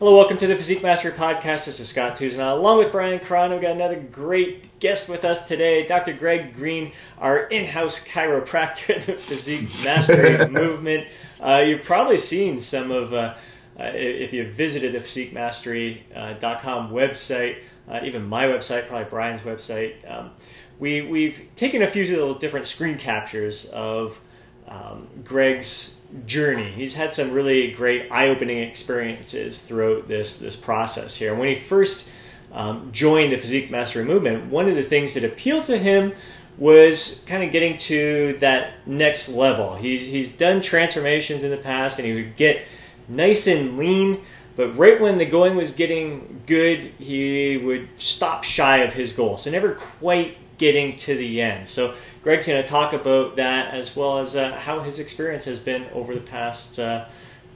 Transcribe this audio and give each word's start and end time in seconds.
Hello, 0.00 0.16
welcome 0.16 0.38
to 0.38 0.46
the 0.46 0.56
Physique 0.56 0.82
Mastery 0.82 1.12
Podcast. 1.12 1.66
This 1.66 1.78
is 1.78 1.90
Scott 1.90 2.16
Tuzman. 2.16 2.46
Along 2.46 2.78
with 2.78 2.90
Brian 2.90 3.18
Krahn, 3.18 3.50
we've 3.50 3.60
got 3.60 3.72
another 3.72 4.00
great 4.00 4.80
guest 4.80 5.10
with 5.10 5.26
us 5.26 5.46
today, 5.46 5.86
Dr. 5.86 6.14
Greg 6.14 6.54
Green, 6.54 6.92
our 7.18 7.40
in-house 7.48 8.08
chiropractor 8.08 8.96
in 8.96 9.02
the 9.02 9.12
Physique 9.12 9.68
Mastery 9.84 10.48
movement. 10.50 11.06
Uh, 11.38 11.62
you've 11.66 11.82
probably 11.82 12.16
seen 12.16 12.62
some 12.62 12.90
of, 12.90 13.12
uh, 13.12 13.34
uh, 13.78 13.90
if 13.94 14.32
you've 14.32 14.54
visited 14.54 14.94
the 14.94 15.00
PhysiqueMastery.com 15.00 16.90
website, 16.90 17.58
uh, 17.86 18.00
even 18.02 18.26
my 18.26 18.46
website, 18.46 18.88
probably 18.88 19.06
Brian's 19.10 19.42
website. 19.42 20.10
Um, 20.10 20.30
we, 20.78 21.02
we've 21.02 21.46
taken 21.56 21.82
a 21.82 21.86
few 21.86 22.06
little 22.06 22.36
different 22.36 22.64
screen 22.64 22.96
captures 22.96 23.66
of 23.66 24.18
um, 24.66 25.08
Greg's 25.24 25.99
journey. 26.26 26.70
He's 26.70 26.94
had 26.94 27.12
some 27.12 27.32
really 27.32 27.70
great 27.72 28.10
eye-opening 28.10 28.58
experiences 28.58 29.62
throughout 29.62 30.08
this 30.08 30.38
this 30.38 30.56
process 30.56 31.16
here. 31.16 31.34
When 31.34 31.48
he 31.48 31.54
first 31.54 32.10
um, 32.52 32.90
joined 32.92 33.32
the 33.32 33.36
physique 33.36 33.70
mastery 33.70 34.04
movement, 34.04 34.50
one 34.50 34.68
of 34.68 34.74
the 34.74 34.82
things 34.82 35.14
that 35.14 35.24
appealed 35.24 35.64
to 35.66 35.78
him 35.78 36.12
was 36.58 37.24
kind 37.26 37.42
of 37.42 37.52
getting 37.52 37.78
to 37.78 38.36
that 38.40 38.86
next 38.86 39.28
level. 39.28 39.76
He's 39.76 40.02
he's 40.02 40.28
done 40.28 40.60
transformations 40.60 41.44
in 41.44 41.50
the 41.50 41.56
past, 41.56 41.98
and 41.98 42.06
he 42.06 42.14
would 42.14 42.36
get 42.36 42.64
nice 43.08 43.46
and 43.46 43.78
lean. 43.78 44.22
But 44.56 44.76
right 44.76 45.00
when 45.00 45.16
the 45.16 45.26
going 45.26 45.56
was 45.56 45.70
getting 45.70 46.42
good, 46.46 46.92
he 46.98 47.56
would 47.56 47.88
stop 47.96 48.44
shy 48.44 48.78
of 48.78 48.92
his 48.92 49.12
goal. 49.12 49.38
So 49.38 49.50
never 49.50 49.72
quite 49.72 50.36
getting 50.60 50.96
to 50.98 51.16
the 51.16 51.40
end. 51.40 51.66
So 51.66 51.94
Greg's 52.22 52.46
going 52.46 52.62
to 52.62 52.68
talk 52.68 52.92
about 52.92 53.36
that 53.36 53.72
as 53.74 53.96
well 53.96 54.18
as 54.18 54.36
uh, 54.36 54.52
how 54.52 54.82
his 54.82 54.98
experience 54.98 55.46
has 55.46 55.58
been 55.58 55.86
over 55.94 56.14
the 56.14 56.20
past 56.20 56.78
uh, 56.78 57.06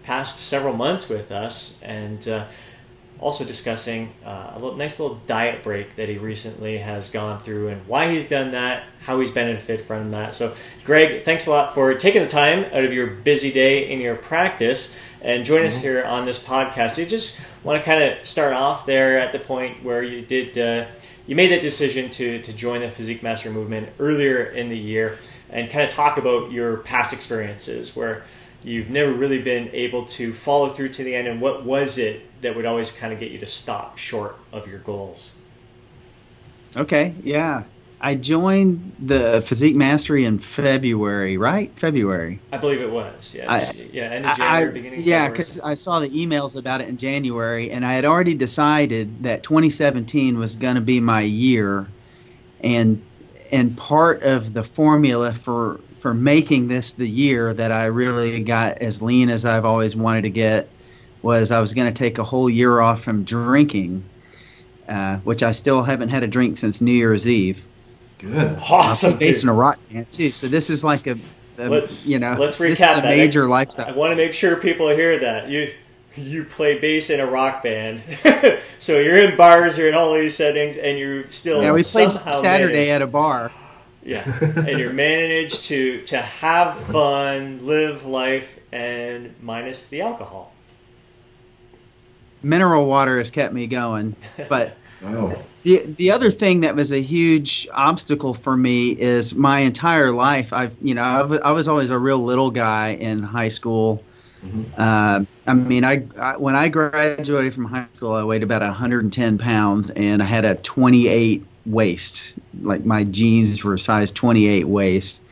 past 0.02 0.48
several 0.48 0.74
months 0.74 1.08
with 1.08 1.30
us, 1.30 1.78
and 1.82 2.26
uh, 2.28 2.46
also 3.20 3.44
discussing 3.44 4.12
uh, 4.24 4.52
a 4.54 4.58
little, 4.58 4.76
nice 4.76 4.98
little 5.00 5.16
diet 5.26 5.62
break 5.62 5.96
that 5.96 6.08
he 6.08 6.18
recently 6.18 6.78
has 6.78 7.08
gone 7.08 7.40
through 7.40 7.68
and 7.68 7.86
why 7.86 8.10
he's 8.10 8.28
done 8.28 8.52
that, 8.52 8.84
how 9.00 9.20
he's 9.20 9.30
benefited 9.30 9.84
from 9.84 10.10
that. 10.10 10.34
So, 10.34 10.54
Greg, 10.84 11.24
thanks 11.24 11.46
a 11.46 11.50
lot 11.50 11.74
for 11.74 11.94
taking 11.94 12.22
the 12.22 12.28
time 12.28 12.64
out 12.64 12.84
of 12.84 12.92
your 12.92 13.06
busy 13.06 13.52
day 13.52 13.90
in 13.90 14.00
your 14.00 14.16
practice 14.16 14.98
and 15.22 15.44
join 15.44 15.60
mm-hmm. 15.60 15.66
us 15.68 15.80
here 15.80 16.04
on 16.04 16.26
this 16.26 16.44
podcast. 16.44 16.98
You 16.98 17.06
just 17.06 17.40
want 17.62 17.78
to 17.78 17.84
kind 17.84 18.02
of 18.02 18.26
start 18.26 18.52
off 18.52 18.84
there 18.84 19.18
at 19.18 19.32
the 19.32 19.38
point 19.38 19.82
where 19.82 20.02
you 20.02 20.20
did 20.20 20.58
uh, 20.58 20.86
you 21.26 21.36
made 21.36 21.50
that 21.52 21.62
decision 21.62 22.10
to, 22.10 22.42
to 22.42 22.52
join 22.52 22.80
the 22.80 22.90
Physique 22.90 23.22
Master 23.22 23.50
movement 23.50 23.88
earlier 23.98 24.44
in 24.44 24.68
the 24.68 24.78
year 24.78 25.18
and 25.50 25.70
kind 25.70 25.86
of 25.86 25.92
talk 25.92 26.18
about 26.18 26.52
your 26.52 26.78
past 26.78 27.12
experiences 27.12 27.94
where 27.94 28.24
you've 28.62 28.90
never 28.90 29.12
really 29.12 29.42
been 29.42 29.68
able 29.72 30.06
to 30.06 30.32
follow 30.32 30.70
through 30.70 30.88
to 30.88 31.04
the 31.04 31.14
end 31.14 31.28
and 31.28 31.40
what 31.40 31.64
was 31.64 31.98
it 31.98 32.22
that 32.42 32.56
would 32.56 32.64
always 32.64 32.90
kind 32.90 33.12
of 33.12 33.20
get 33.20 33.30
you 33.30 33.38
to 33.38 33.46
stop 33.46 33.98
short 33.98 34.36
of 34.52 34.66
your 34.66 34.78
goals? 34.80 35.34
Okay, 36.76 37.14
yeah. 37.22 37.64
I 38.04 38.14
joined 38.16 38.92
the 38.98 39.40
Physique 39.46 39.74
Mastery 39.74 40.26
in 40.26 40.38
February, 40.38 41.38
right? 41.38 41.72
February. 41.76 42.38
I 42.52 42.58
believe 42.58 42.82
it 42.82 42.90
was. 42.90 43.34
Yeah. 43.34 43.50
I, 43.50 43.72
yeah. 43.92 44.02
End 44.02 44.26
of 44.26 44.36
January, 44.36 44.68
I, 44.68 44.72
beginning. 44.72 45.02
Yeah, 45.02 45.30
because 45.30 45.58
I 45.60 45.72
saw 45.72 46.00
the 46.00 46.10
emails 46.10 46.54
about 46.54 46.82
it 46.82 46.88
in 46.88 46.98
January, 46.98 47.70
and 47.70 47.82
I 47.82 47.94
had 47.94 48.04
already 48.04 48.34
decided 48.34 49.22
that 49.22 49.42
2017 49.42 50.38
was 50.38 50.54
going 50.54 50.74
to 50.74 50.82
be 50.82 51.00
my 51.00 51.22
year, 51.22 51.86
and 52.60 53.02
and 53.50 53.74
part 53.78 54.22
of 54.22 54.52
the 54.52 54.62
formula 54.62 55.32
for 55.32 55.80
for 55.98 56.12
making 56.12 56.68
this 56.68 56.92
the 56.92 57.08
year 57.08 57.54
that 57.54 57.72
I 57.72 57.86
really 57.86 58.38
got 58.40 58.76
as 58.82 59.00
lean 59.00 59.30
as 59.30 59.46
I've 59.46 59.64
always 59.64 59.96
wanted 59.96 60.22
to 60.24 60.30
get 60.30 60.68
was 61.22 61.50
I 61.50 61.58
was 61.58 61.72
going 61.72 61.90
to 61.90 61.98
take 61.98 62.18
a 62.18 62.24
whole 62.24 62.50
year 62.50 62.80
off 62.80 63.02
from 63.02 63.24
drinking, 63.24 64.04
uh, 64.90 65.16
which 65.20 65.42
I 65.42 65.52
still 65.52 65.82
haven't 65.82 66.10
had 66.10 66.22
a 66.22 66.26
drink 66.26 66.58
since 66.58 66.82
New 66.82 66.92
Year's 66.92 67.26
Eve. 67.26 67.64
Good. 68.24 68.58
Awesome. 68.70 69.18
Based 69.18 69.42
in 69.42 69.48
a 69.48 69.52
rock 69.52 69.78
band 69.90 70.10
too. 70.10 70.30
So 70.30 70.46
this 70.46 70.70
is 70.70 70.82
like 70.82 71.06
a, 71.06 71.16
a 71.58 71.68
Let, 71.68 72.06
you 72.06 72.18
know, 72.18 72.36
let's 72.38 72.56
recap 72.56 72.98
a 72.98 73.02
that. 73.02 73.04
major 73.04 73.44
I, 73.44 73.48
lifestyle. 73.48 73.88
I 73.88 73.92
want 73.92 74.12
to 74.12 74.16
make 74.16 74.32
sure 74.32 74.56
people 74.56 74.88
hear 74.88 75.18
that 75.20 75.48
you 75.48 75.72
you 76.16 76.44
play 76.44 76.78
bass 76.78 77.10
in 77.10 77.20
a 77.20 77.26
rock 77.26 77.62
band. 77.62 78.02
so 78.78 78.98
you're 78.98 79.18
in 79.18 79.36
bars, 79.36 79.76
you're 79.76 79.88
in 79.88 79.94
all 79.94 80.14
these 80.14 80.36
settings, 80.36 80.76
and 80.76 80.98
you're 80.98 81.30
still 81.30 81.62
yeah. 81.62 81.72
We 81.72 81.82
played 81.82 82.12
Saturday 82.12 82.72
managed, 82.72 82.90
at 82.90 83.02
a 83.02 83.06
bar. 83.06 83.52
Yeah, 84.02 84.24
and 84.40 84.78
you're 84.78 84.92
managed 84.92 85.64
to 85.64 86.02
to 86.06 86.18
have 86.18 86.78
fun, 86.78 87.66
live 87.66 88.06
life, 88.06 88.58
and 88.72 89.34
minus 89.42 89.88
the 89.88 90.00
alcohol. 90.00 90.52
Mineral 92.42 92.86
water 92.86 93.18
has 93.18 93.30
kept 93.30 93.52
me 93.52 93.66
going, 93.66 94.16
but. 94.48 94.76
Oh 95.02 95.44
the 95.64 95.84
the 95.98 96.10
other 96.10 96.30
thing 96.30 96.60
that 96.60 96.76
was 96.76 96.92
a 96.92 97.00
huge 97.00 97.66
obstacle 97.72 98.34
for 98.34 98.56
me 98.56 98.90
is 98.90 99.34
my 99.34 99.60
entire 99.60 100.10
life 100.10 100.52
I've 100.52 100.76
you 100.82 100.94
know 100.94 101.02
I've, 101.02 101.32
I 101.42 101.52
was 101.52 101.68
always 101.68 101.90
a 101.90 101.98
real 101.98 102.18
little 102.18 102.50
guy 102.50 102.90
in 102.90 103.22
high 103.22 103.48
school. 103.48 104.04
Mm-hmm. 104.44 104.62
Uh, 104.76 105.24
I 105.46 105.54
mean, 105.54 105.84
I, 105.84 106.06
I, 106.18 106.36
when 106.36 106.54
I 106.54 106.68
graduated 106.68 107.54
from 107.54 107.64
high 107.64 107.86
school, 107.96 108.12
I 108.12 108.24
weighed 108.24 108.42
about 108.42 108.60
110 108.60 109.38
pounds, 109.38 109.90
and 109.90 110.22
I 110.22 110.26
had 110.26 110.44
a 110.44 110.56
28 110.56 111.42
waist. 111.64 112.34
Like 112.60 112.84
my 112.84 113.04
jeans 113.04 113.64
were 113.64 113.78
size 113.78 114.12
28 114.12 114.64
waist, 114.64 115.22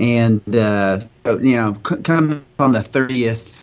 and 0.00 0.56
uh, 0.56 1.00
you 1.26 1.56
know, 1.56 1.76
c- 1.86 1.96
come 1.96 2.44
on 2.58 2.72
the 2.72 2.80
30th 2.80 3.58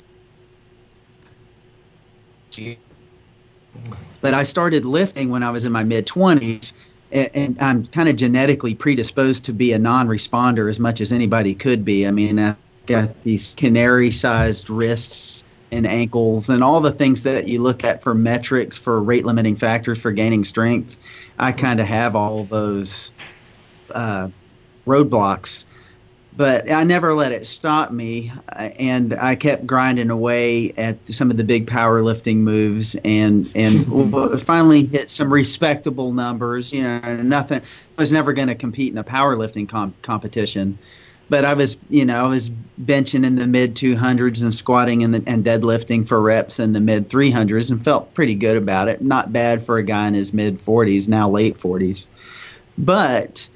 but 4.26 4.34
I 4.34 4.42
started 4.42 4.86
lifting 4.86 5.30
when 5.30 5.44
I 5.44 5.52
was 5.52 5.66
in 5.66 5.72
my 5.72 5.84
mid 5.84 6.08
20s, 6.08 6.74
and, 7.12 7.30
and, 7.36 7.62
I'm 7.62 7.86
kind 7.86 8.10
of 8.10 8.16
genetically 8.16 8.74
predisposed 8.74 9.46
to 9.46 9.54
be 9.54 9.72
a 9.72 9.78
non 9.78 10.08
responder 10.08 10.68
as 10.68 10.80
much 10.80 11.00
as 11.00 11.14
anybody 11.14 11.54
could 11.54 11.86
be. 11.86 12.08
I 12.08 12.10
mean, 12.10 12.40
I've 12.40 12.56
got 12.88 13.22
these 13.22 13.54
canary 13.54 14.10
sized 14.10 14.68
wrists 14.68 15.44
and 15.72 15.86
ankles 15.86 16.50
and 16.50 16.64
all 16.64 16.82
the 16.82 16.92
things 16.92 17.22
that 17.22 17.48
you 17.48 17.62
look 17.62 17.84
at 17.84 18.02
for 18.02 18.16
metrics 18.16 18.80
for 18.80 19.00
rate 19.00 19.26
limiting 19.26 19.58
factors 19.58 20.00
for 20.00 20.12
gaining 20.12 20.44
strength. 20.44 20.98
I 21.38 21.52
kind 21.52 21.80
of 21.80 21.86
have 21.86 22.16
all 22.16 22.46
those 22.46 23.12
uh, 23.92 24.30
roadblocks 24.88 25.66
but 26.38 26.70
I 26.70 26.84
never 26.84 27.14
let 27.14 27.32
it 27.32 27.48
stop 27.48 27.92
me, 27.92 28.32
and 28.50 29.14
I 29.14 29.36
kept 29.36 29.66
grinding 29.66 30.10
away 30.10 30.72
at 30.72 30.98
some 31.10 31.32
of 31.32 31.38
the 31.38 31.44
big 31.44 31.68
powerlifting 31.68 32.38
moves, 32.38 32.96
and 33.06 33.50
and 33.56 34.42
finally 34.42 34.86
hit 34.86 35.10
some 35.10 35.32
respectable 35.32 36.12
numbers. 36.12 36.74
You 36.74 36.84
know, 36.84 37.22
nothing. 37.22 37.62
I 37.62 38.02
was 38.02 38.12
never 38.12 38.34
going 38.34 38.50
to 38.50 38.56
compete 38.56 38.92
in 38.92 38.98
a 38.98 39.04
powerlifting 39.04 39.70
com- 39.70 39.94
competition, 40.02 40.78
but 41.30 41.46
I 41.46 41.54
was, 41.54 41.78
you 41.90 42.04
know, 42.04 42.26
I 42.26 42.28
was 42.28 42.50
benching 42.84 43.26
in 43.26 43.36
the 43.36 43.48
mid 43.48 43.76
200s 43.76 44.42
and 44.42 44.54
squatting 44.54 45.02
in 45.02 45.12
the, 45.12 45.24
and 45.26 45.46
deadlifting 45.46 46.06
for 46.06 46.22
reps 46.22 46.60
in 46.60 46.74
the 46.74 46.82
mid 46.82 47.08
300s, 47.08 47.72
and 47.72 47.82
felt 47.82 48.14
pretty 48.14 48.36
good 48.36 48.58
about 48.58 48.90
it. 48.90 49.02
Not 49.02 49.32
bad 49.32 49.66
for 49.66 49.78
a 49.78 49.84
guy 49.84 50.10
in 50.10 50.14
his 50.14 50.34
mid 50.34 50.60
40s, 50.60 51.08
now 51.08 51.30
late 51.30 51.58
40s, 51.58 52.08
but 52.78 53.48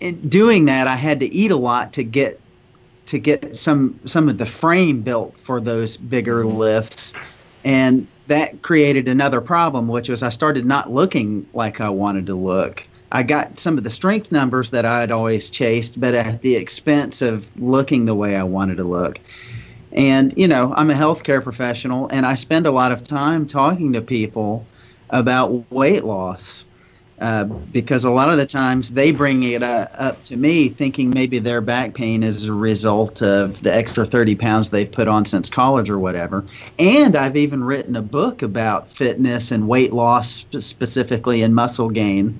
in 0.00 0.28
doing 0.28 0.66
that, 0.66 0.86
I 0.86 0.96
had 0.96 1.20
to 1.20 1.26
eat 1.26 1.50
a 1.50 1.56
lot 1.56 1.94
to 1.94 2.04
get 2.04 2.40
to 3.06 3.18
get 3.18 3.56
some 3.56 3.98
some 4.04 4.28
of 4.28 4.38
the 4.38 4.46
frame 4.46 5.00
built 5.00 5.38
for 5.40 5.60
those 5.60 5.96
bigger 5.96 6.44
mm-hmm. 6.44 6.56
lifts, 6.56 7.14
and 7.64 8.06
that 8.26 8.62
created 8.62 9.08
another 9.08 9.40
problem, 9.40 9.88
which 9.88 10.08
was 10.08 10.22
I 10.22 10.28
started 10.28 10.66
not 10.66 10.92
looking 10.92 11.48
like 11.54 11.80
I 11.80 11.88
wanted 11.88 12.26
to 12.26 12.34
look. 12.34 12.86
I 13.10 13.22
got 13.22 13.58
some 13.58 13.78
of 13.78 13.84
the 13.84 13.90
strength 13.90 14.30
numbers 14.30 14.70
that 14.70 14.84
I 14.84 15.00
had 15.00 15.10
always 15.10 15.48
chased, 15.48 15.98
but 15.98 16.14
at 16.14 16.42
the 16.42 16.56
expense 16.56 17.22
of 17.22 17.48
looking 17.58 18.04
the 18.04 18.14
way 18.14 18.36
I 18.36 18.42
wanted 18.42 18.76
to 18.76 18.84
look. 18.84 19.18
And 19.92 20.36
you 20.36 20.46
know, 20.46 20.74
I'm 20.76 20.90
a 20.90 20.94
healthcare 20.94 21.42
professional, 21.42 22.08
and 22.08 22.26
I 22.26 22.34
spend 22.34 22.66
a 22.66 22.70
lot 22.70 22.92
of 22.92 23.04
time 23.04 23.46
talking 23.46 23.94
to 23.94 24.02
people 24.02 24.66
about 25.10 25.72
weight 25.72 26.04
loss 26.04 26.66
uh, 27.20 27.44
because 27.44 28.04
a 28.04 28.10
lot 28.10 28.30
of 28.30 28.36
the 28.36 28.46
times 28.46 28.92
they 28.92 29.10
bring 29.10 29.42
it 29.42 29.62
uh, 29.62 29.86
up 29.94 30.22
to 30.22 30.36
me 30.36 30.68
thinking 30.68 31.10
maybe 31.10 31.40
their 31.40 31.60
back 31.60 31.94
pain 31.94 32.22
is 32.22 32.44
a 32.44 32.52
result 32.52 33.22
of 33.22 33.60
the 33.62 33.74
extra 33.74 34.06
30 34.06 34.36
pounds 34.36 34.70
they've 34.70 34.90
put 34.90 35.08
on 35.08 35.24
since 35.24 35.50
college 35.50 35.90
or 35.90 35.98
whatever. 35.98 36.44
And 36.78 37.16
I've 37.16 37.36
even 37.36 37.64
written 37.64 37.96
a 37.96 38.02
book 38.02 38.42
about 38.42 38.88
fitness 38.88 39.50
and 39.50 39.66
weight 39.66 39.92
loss, 39.92 40.46
specifically 40.58 41.42
in 41.42 41.54
muscle 41.54 41.90
gain. 41.90 42.38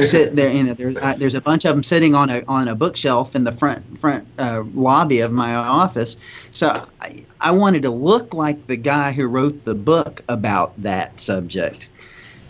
sit 0.00 0.34
there, 0.36 0.52
you 0.52 0.64
know, 0.64 0.74
there's, 0.74 0.96
uh, 0.96 1.14
there's 1.16 1.34
a 1.34 1.40
bunch 1.40 1.64
of 1.64 1.74
them 1.74 1.82
sitting 1.84 2.14
on 2.14 2.30
a 2.30 2.42
on 2.46 2.68
a 2.68 2.74
bookshelf 2.74 3.34
in 3.34 3.44
the 3.44 3.52
front 3.52 3.98
front 3.98 4.26
uh, 4.38 4.62
lobby 4.72 5.20
of 5.20 5.32
my 5.32 5.54
office. 5.54 6.16
So 6.52 6.86
I, 7.00 7.24
I 7.40 7.50
wanted 7.52 7.82
to 7.82 7.90
look 7.90 8.34
like 8.34 8.66
the 8.66 8.76
guy 8.76 9.12
who 9.12 9.26
wrote 9.26 9.64
the 9.64 9.74
book 9.74 10.22
about 10.28 10.80
that 10.82 11.20
subject. 11.20 11.89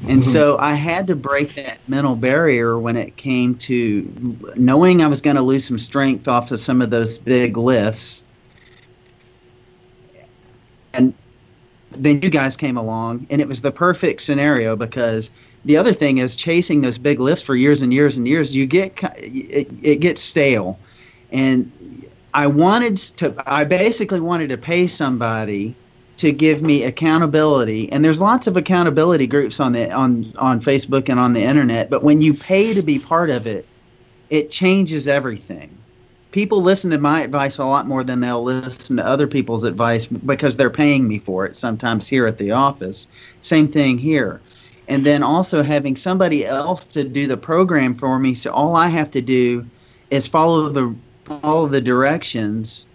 And 0.08 0.22
mm-hmm. 0.22 0.30
so 0.30 0.56
I 0.58 0.74
had 0.74 1.08
to 1.08 1.16
break 1.16 1.54
that 1.54 1.78
mental 1.86 2.16
barrier 2.16 2.78
when 2.78 2.96
it 2.96 3.16
came 3.16 3.56
to 3.56 4.36
knowing 4.56 5.02
I 5.02 5.08
was 5.08 5.20
going 5.20 5.36
to 5.36 5.42
lose 5.42 5.66
some 5.66 5.78
strength 5.78 6.26
off 6.26 6.50
of 6.52 6.60
some 6.60 6.80
of 6.80 6.90
those 6.90 7.18
big 7.18 7.56
lifts 7.56 8.24
and 10.92 11.14
then 11.92 12.22
you 12.22 12.30
guys 12.30 12.56
came 12.56 12.76
along, 12.76 13.26
and 13.30 13.40
it 13.40 13.48
was 13.48 13.62
the 13.62 13.72
perfect 13.72 14.20
scenario 14.20 14.76
because 14.76 15.30
the 15.64 15.76
other 15.76 15.92
thing 15.92 16.18
is 16.18 16.36
chasing 16.36 16.80
those 16.80 16.98
big 16.98 17.20
lifts 17.20 17.42
for 17.42 17.54
years 17.56 17.82
and 17.82 17.92
years 17.92 18.16
and 18.16 18.26
years. 18.26 18.54
You 18.54 18.66
get 18.66 18.98
it, 19.18 19.68
it 19.82 19.96
gets 19.96 20.22
stale, 20.22 20.78
and 21.32 21.70
I 22.32 22.46
wanted 22.46 22.96
to. 23.18 23.34
I 23.46 23.64
basically 23.64 24.20
wanted 24.20 24.50
to 24.50 24.56
pay 24.56 24.86
somebody 24.86 25.74
to 26.20 26.32
give 26.32 26.60
me 26.60 26.82
accountability. 26.82 27.90
And 27.90 28.04
there's 28.04 28.20
lots 28.20 28.46
of 28.46 28.58
accountability 28.58 29.26
groups 29.26 29.58
on 29.58 29.72
the 29.72 29.90
on 29.90 30.34
on 30.36 30.60
Facebook 30.60 31.08
and 31.08 31.18
on 31.18 31.32
the 31.32 31.42
internet 31.42 31.88
but 31.88 32.02
when 32.02 32.20
you 32.20 32.34
pay 32.34 32.74
to 32.74 32.82
be 32.82 32.98
part 32.98 33.30
of 33.30 33.46
it 33.46 33.66
it 34.28 34.50
changes 34.50 35.08
everything. 35.08 35.76
People 36.30 36.62
listen 36.62 36.90
to 36.90 36.98
my 36.98 37.22
advice 37.22 37.58
a 37.58 37.64
lot 37.64 37.88
more 37.88 38.04
than 38.04 38.20
they'll 38.20 38.44
listen 38.44 38.98
to 38.98 39.06
other 39.06 39.26
people's 39.26 39.64
advice 39.64 40.06
because 40.06 40.56
they're 40.56 40.70
paying 40.70 41.08
me 41.08 41.18
for 41.18 41.46
it 41.46 41.56
sometimes 41.56 42.06
here 42.06 42.26
at 42.26 42.38
the 42.38 42.52
office. 42.52 43.08
Same 43.40 43.66
thing 43.66 43.98
here. 43.98 44.40
And 44.88 45.04
then 45.04 45.22
also 45.22 45.62
having 45.62 45.96
somebody 45.96 46.44
else 46.44 46.84
to 46.84 47.02
do 47.02 47.26
the 47.26 47.36
program 47.36 47.94
for 47.94 48.18
me. 48.18 48.34
So 48.34 48.52
all 48.52 48.76
i 48.76 48.88
have 48.88 49.10
to 49.12 49.22
do 49.22 49.64
is 50.10 50.28
follow 50.28 50.68
the 50.68 50.94
follow 51.24 51.66
the 51.66 51.80
directions 51.80 52.86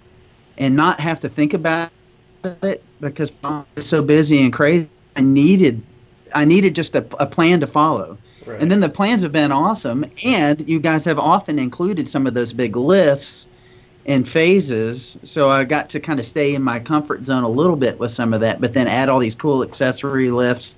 and 0.58 0.76
not 0.76 1.00
have 1.00 1.20
to 1.22 1.30
think 1.30 1.54
about 1.54 1.90
it 2.46 2.84
because 3.00 3.32
I'm 3.44 3.66
so 3.80 4.02
busy 4.02 4.44
and 4.44 4.54
crazy. 4.54 4.90
I 5.16 5.22
needed 5.22 5.82
I 6.34 6.46
needed 6.46 6.76
just 6.76 6.96
a, 6.96 7.06
a 7.20 7.26
plan 7.26 7.62
to 7.62 7.68
follow. 7.68 8.18
Right. 8.46 8.62
And 8.62 8.70
then 8.70 8.80
the 8.80 8.90
plans 8.90 9.22
have 9.24 9.32
been 9.32 9.52
awesome. 9.52 10.06
And 10.24 10.68
you 10.70 10.80
guys 10.80 11.06
have 11.06 11.20
often 11.20 11.60
included 11.60 12.10
some 12.10 12.28
of 12.28 12.34
those 12.34 12.54
big 12.54 12.76
lifts 12.76 13.48
and 14.06 14.28
phases. 14.28 15.18
So 15.24 15.50
I 15.50 15.64
got 15.64 15.90
to 15.92 16.00
kind 16.00 16.20
of 16.20 16.26
stay 16.26 16.54
in 16.54 16.62
my 16.62 16.80
comfort 16.80 17.26
zone 17.26 17.44
a 17.44 17.50
little 17.50 17.76
bit 17.76 18.00
with 18.00 18.12
some 18.12 18.34
of 18.34 18.42
that, 18.42 18.62
but 18.62 18.74
then 18.74 18.88
add 18.88 19.10
all 19.10 19.20
these 19.20 19.36
cool 19.36 19.64
accessory 19.64 20.30
lifts 20.30 20.78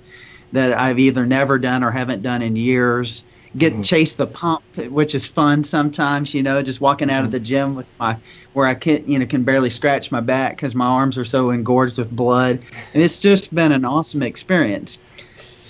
that 0.52 0.72
I've 0.72 0.98
either 0.98 1.26
never 1.26 1.58
done 1.58 1.84
or 1.84 1.90
haven't 1.90 2.22
done 2.22 2.40
in 2.40 2.56
years 2.56 3.24
get 3.56 3.72
mm-hmm. 3.72 3.82
chase 3.82 4.14
the 4.14 4.26
pump, 4.26 4.62
which 4.76 5.14
is 5.14 5.26
fun 5.26 5.64
sometimes. 5.64 6.34
You 6.34 6.42
know, 6.42 6.62
just 6.62 6.80
walking 6.80 7.10
out 7.10 7.24
of 7.24 7.30
the 7.30 7.40
gym 7.40 7.74
with 7.74 7.86
my 7.98 8.16
where 8.52 8.66
I 8.66 8.74
can 8.74 9.08
you 9.08 9.18
know 9.18 9.26
can 9.26 9.44
barely 9.44 9.70
scratch 9.70 10.10
my 10.10 10.20
back 10.20 10.56
because 10.56 10.74
my 10.74 10.86
arms 10.86 11.16
are 11.18 11.24
so 11.24 11.50
engorged 11.50 11.98
with 11.98 12.10
blood, 12.10 12.60
and 12.94 13.02
it's 13.02 13.20
just 13.20 13.54
been 13.54 13.72
an 13.72 13.84
awesome 13.84 14.22
experience. 14.22 14.98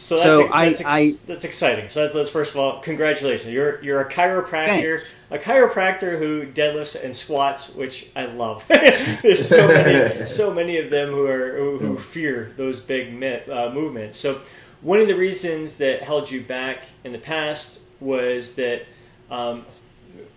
So 0.08 0.16
that's, 0.16 0.24
so 0.24 0.48
that's, 0.48 0.84
I, 0.86 0.98
I, 0.98 1.12
that's 1.26 1.44
exciting. 1.44 1.90
So 1.90 2.00
that's, 2.00 2.14
that's, 2.14 2.30
first 2.30 2.52
of 2.52 2.60
all, 2.60 2.80
congratulations. 2.80 3.52
You're 3.52 3.82
you're 3.84 4.00
a 4.00 4.10
chiropractor, 4.10 4.98
thanks. 4.98 5.14
a 5.30 5.36
chiropractor 5.36 6.18
who 6.18 6.46
deadlifts 6.46 7.02
and 7.04 7.14
squats, 7.14 7.74
which 7.74 8.08
I 8.16 8.24
love. 8.24 8.64
There's 9.22 9.46
so 9.46 9.68
many 9.68 10.26
so 10.26 10.54
many 10.54 10.78
of 10.78 10.88
them 10.88 11.10
who 11.10 11.26
are 11.26 11.56
who, 11.58 11.78
who 11.78 11.98
fear 11.98 12.54
those 12.56 12.80
big 12.80 13.22
uh, 13.50 13.70
movements. 13.74 14.16
So 14.16 14.40
one 14.80 15.00
of 15.00 15.08
the 15.08 15.16
reasons 15.16 15.78
that 15.78 16.02
held 16.02 16.30
you 16.30 16.42
back 16.42 16.84
in 17.04 17.12
the 17.12 17.18
past 17.18 17.82
was 18.00 18.54
that 18.56 18.82
um, 19.30 19.64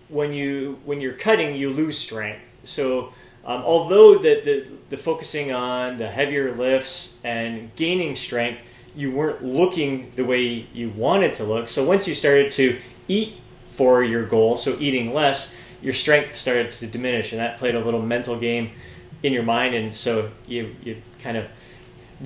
when 0.09 0.33
you 0.33 0.79
when 0.85 0.99
you're 0.99 1.13
cutting, 1.13 1.55
you 1.55 1.71
lose 1.71 1.97
strength. 1.97 2.59
So 2.63 3.13
um, 3.45 3.61
although 3.63 4.17
the, 4.17 4.41
the 4.43 4.67
the 4.89 4.97
focusing 4.97 5.51
on 5.51 5.97
the 5.97 6.07
heavier 6.07 6.55
lifts 6.55 7.19
and 7.23 7.73
gaining 7.75 8.15
strength, 8.15 8.61
you 8.95 9.11
weren't 9.11 9.43
looking 9.43 10.11
the 10.15 10.25
way 10.25 10.67
you 10.73 10.89
wanted 10.91 11.33
to 11.35 11.43
look. 11.43 11.67
So 11.67 11.85
once 11.85 12.07
you 12.07 12.15
started 12.15 12.51
to 12.53 12.79
eat 13.07 13.37
for 13.75 14.03
your 14.03 14.25
goal, 14.25 14.55
so 14.57 14.75
eating 14.79 15.13
less, 15.13 15.55
your 15.81 15.93
strength 15.93 16.35
started 16.35 16.71
to 16.73 16.87
diminish, 16.87 17.31
and 17.31 17.39
that 17.39 17.57
played 17.57 17.75
a 17.75 17.79
little 17.79 18.01
mental 18.01 18.37
game 18.37 18.71
in 19.23 19.33
your 19.33 19.43
mind, 19.43 19.75
and 19.75 19.95
so 19.95 20.31
you 20.47 20.75
you 20.83 21.01
kind 21.21 21.37
of 21.37 21.47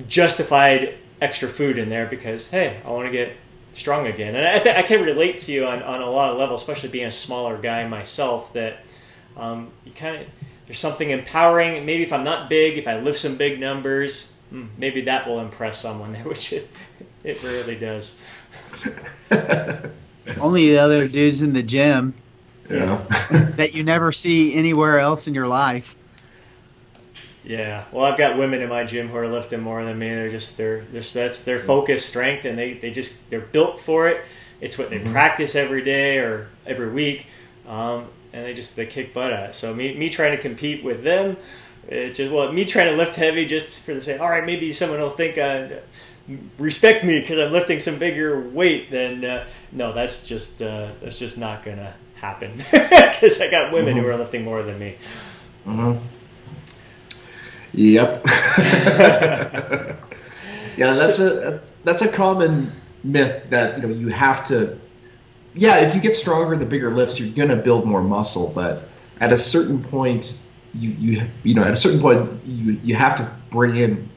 justified 0.08 0.94
extra 1.20 1.48
food 1.48 1.78
in 1.78 1.88
there 1.88 2.06
because 2.06 2.50
hey, 2.50 2.80
I 2.84 2.90
want 2.90 3.06
to 3.06 3.12
get 3.12 3.36
strong 3.74 4.06
again. 4.06 4.34
And 4.34 4.46
I, 4.46 4.58
th- 4.58 4.76
I 4.76 4.82
can 4.82 5.04
relate 5.04 5.40
to 5.40 5.52
you 5.52 5.66
on, 5.66 5.82
on 5.82 6.00
a 6.00 6.10
lot 6.10 6.30
of 6.30 6.38
levels, 6.38 6.62
especially 6.62 6.88
being 6.88 7.06
a 7.06 7.12
smaller 7.12 7.58
guy 7.58 7.86
myself. 7.86 8.52
That 8.54 8.78
um, 9.36 9.70
you 9.84 9.92
kind 9.92 10.16
of 10.16 10.26
there's 10.66 10.78
something 10.78 11.10
empowering. 11.10 11.84
Maybe 11.86 12.02
if 12.02 12.12
I'm 12.12 12.24
not 12.24 12.48
big, 12.48 12.78
if 12.78 12.88
I 12.88 12.98
lift 12.98 13.18
some 13.18 13.36
big 13.36 13.60
numbers, 13.60 14.32
hmm, 14.50 14.66
maybe 14.78 15.02
that 15.02 15.26
will 15.26 15.40
impress 15.40 15.80
someone 15.80 16.12
there, 16.12 16.24
which 16.28 16.52
it 16.52 16.68
it 17.24 17.42
rarely 17.42 17.76
does. 17.76 18.20
Only 20.40 20.70
the 20.70 20.78
other 20.78 21.06
dudes 21.08 21.42
in 21.42 21.52
the 21.52 21.62
gym. 21.62 22.14
Yeah. 22.68 22.96
that 23.56 23.74
you 23.74 23.84
never 23.84 24.10
see 24.10 24.54
anywhere 24.54 24.98
else 24.98 25.28
in 25.28 25.34
your 25.34 25.46
life. 25.46 25.96
Yeah, 27.46 27.84
well, 27.92 28.04
I've 28.04 28.18
got 28.18 28.36
women 28.36 28.60
in 28.60 28.68
my 28.68 28.82
gym 28.82 29.08
who 29.08 29.16
are 29.16 29.28
lifting 29.28 29.60
more 29.60 29.84
than 29.84 29.96
me. 30.00 30.08
They're 30.08 30.30
just 30.30 30.56
they're, 30.56 30.80
they're 30.80 31.00
that's 31.00 31.42
their 31.42 31.60
focus, 31.60 32.04
strength, 32.04 32.44
and 32.44 32.58
they, 32.58 32.74
they 32.74 32.90
just 32.90 33.30
they're 33.30 33.40
built 33.40 33.78
for 33.78 34.08
it. 34.08 34.24
It's 34.60 34.76
what 34.76 34.90
they 34.90 34.98
mm-hmm. 34.98 35.12
practice 35.12 35.54
every 35.54 35.82
day 35.82 36.18
or 36.18 36.48
every 36.66 36.90
week, 36.90 37.26
um, 37.68 38.06
and 38.32 38.44
they 38.44 38.52
just 38.52 38.74
they 38.74 38.84
kick 38.84 39.14
butt 39.14 39.32
at 39.32 39.50
it. 39.50 39.54
So 39.54 39.72
me 39.72 39.96
me 39.96 40.10
trying 40.10 40.32
to 40.32 40.42
compete 40.42 40.82
with 40.82 41.04
them, 41.04 41.36
it 41.86 42.16
just 42.16 42.32
well 42.32 42.50
me 42.52 42.64
trying 42.64 42.90
to 42.90 42.96
lift 42.96 43.14
heavy 43.14 43.46
just 43.46 43.78
for 43.78 43.94
the 43.94 44.02
sake. 44.02 44.20
All 44.20 44.28
right, 44.28 44.44
maybe 44.44 44.72
someone 44.72 44.98
will 44.98 45.10
think 45.10 45.38
I 45.38 45.78
respect 46.58 47.04
me 47.04 47.20
because 47.20 47.38
I'm 47.38 47.52
lifting 47.52 47.78
some 47.78 48.00
bigger 48.00 48.40
weight. 48.40 48.90
Then 48.90 49.24
uh, 49.24 49.46
no, 49.70 49.92
that's 49.92 50.26
just 50.26 50.60
uh, 50.62 50.90
that's 51.00 51.20
just 51.20 51.38
not 51.38 51.64
gonna 51.64 51.94
happen 52.16 52.56
because 52.72 53.40
I 53.40 53.48
got 53.48 53.72
women 53.72 53.94
mm-hmm. 53.94 54.02
who 54.02 54.10
are 54.10 54.16
lifting 54.16 54.42
more 54.42 54.64
than 54.64 54.80
me. 54.80 54.96
Mm-hmm. 55.64 56.15
Yep. 57.76 58.22
yeah, 60.76 60.92
that's 60.92 61.18
a 61.18 61.62
that's 61.84 62.02
a 62.02 62.10
common 62.10 62.72
myth 63.04 63.48
that 63.50 63.76
you 63.76 63.82
know 63.82 63.94
you 63.94 64.08
have 64.08 64.44
to. 64.46 64.78
Yeah, 65.54 65.76
if 65.78 65.94
you 65.94 66.00
get 66.00 66.14
stronger, 66.14 66.56
the 66.56 66.66
bigger 66.66 66.90
lifts, 66.92 67.20
you're 67.20 67.34
gonna 67.34 67.60
build 67.60 67.86
more 67.86 68.02
muscle, 68.02 68.52
but 68.54 68.88
at 69.20 69.32
a 69.32 69.38
certain 69.38 69.82
point, 69.82 70.48
you 70.74 70.90
you 70.90 71.22
you 71.44 71.54
know 71.54 71.62
at 71.62 71.70
a 71.72 71.76
certain 71.76 72.00
point 72.00 72.28
you 72.44 72.80
you 72.82 72.94
have 72.94 73.14
to 73.16 73.36
bring 73.50 73.76
in 73.76 74.08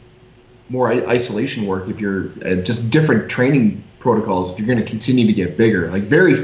more 0.69 0.91
isolation 0.91 1.65
work 1.65 1.89
if 1.89 1.99
you're 1.99 2.29
uh, 2.45 2.55
just 2.61 2.91
different 2.91 3.29
training 3.29 3.83
protocols 3.97 4.51
if 4.51 4.59
you're 4.59 4.67
going 4.67 4.83
to 4.83 4.89
continue 4.89 5.25
to 5.27 5.33
get 5.33 5.57
bigger. 5.57 5.91
Like 5.91 6.03
very, 6.03 6.35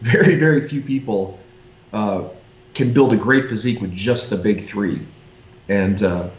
very, 0.00 0.36
very 0.36 0.60
few 0.60 0.80
people 0.80 1.38
uh, 1.92 2.24
can 2.74 2.92
build 2.92 3.12
a 3.12 3.16
great 3.16 3.44
physique 3.44 3.80
with 3.80 3.92
just 3.92 4.30
the 4.30 4.36
big 4.36 4.60
three, 4.60 5.02
and 5.68 6.02
uh, 6.02 6.30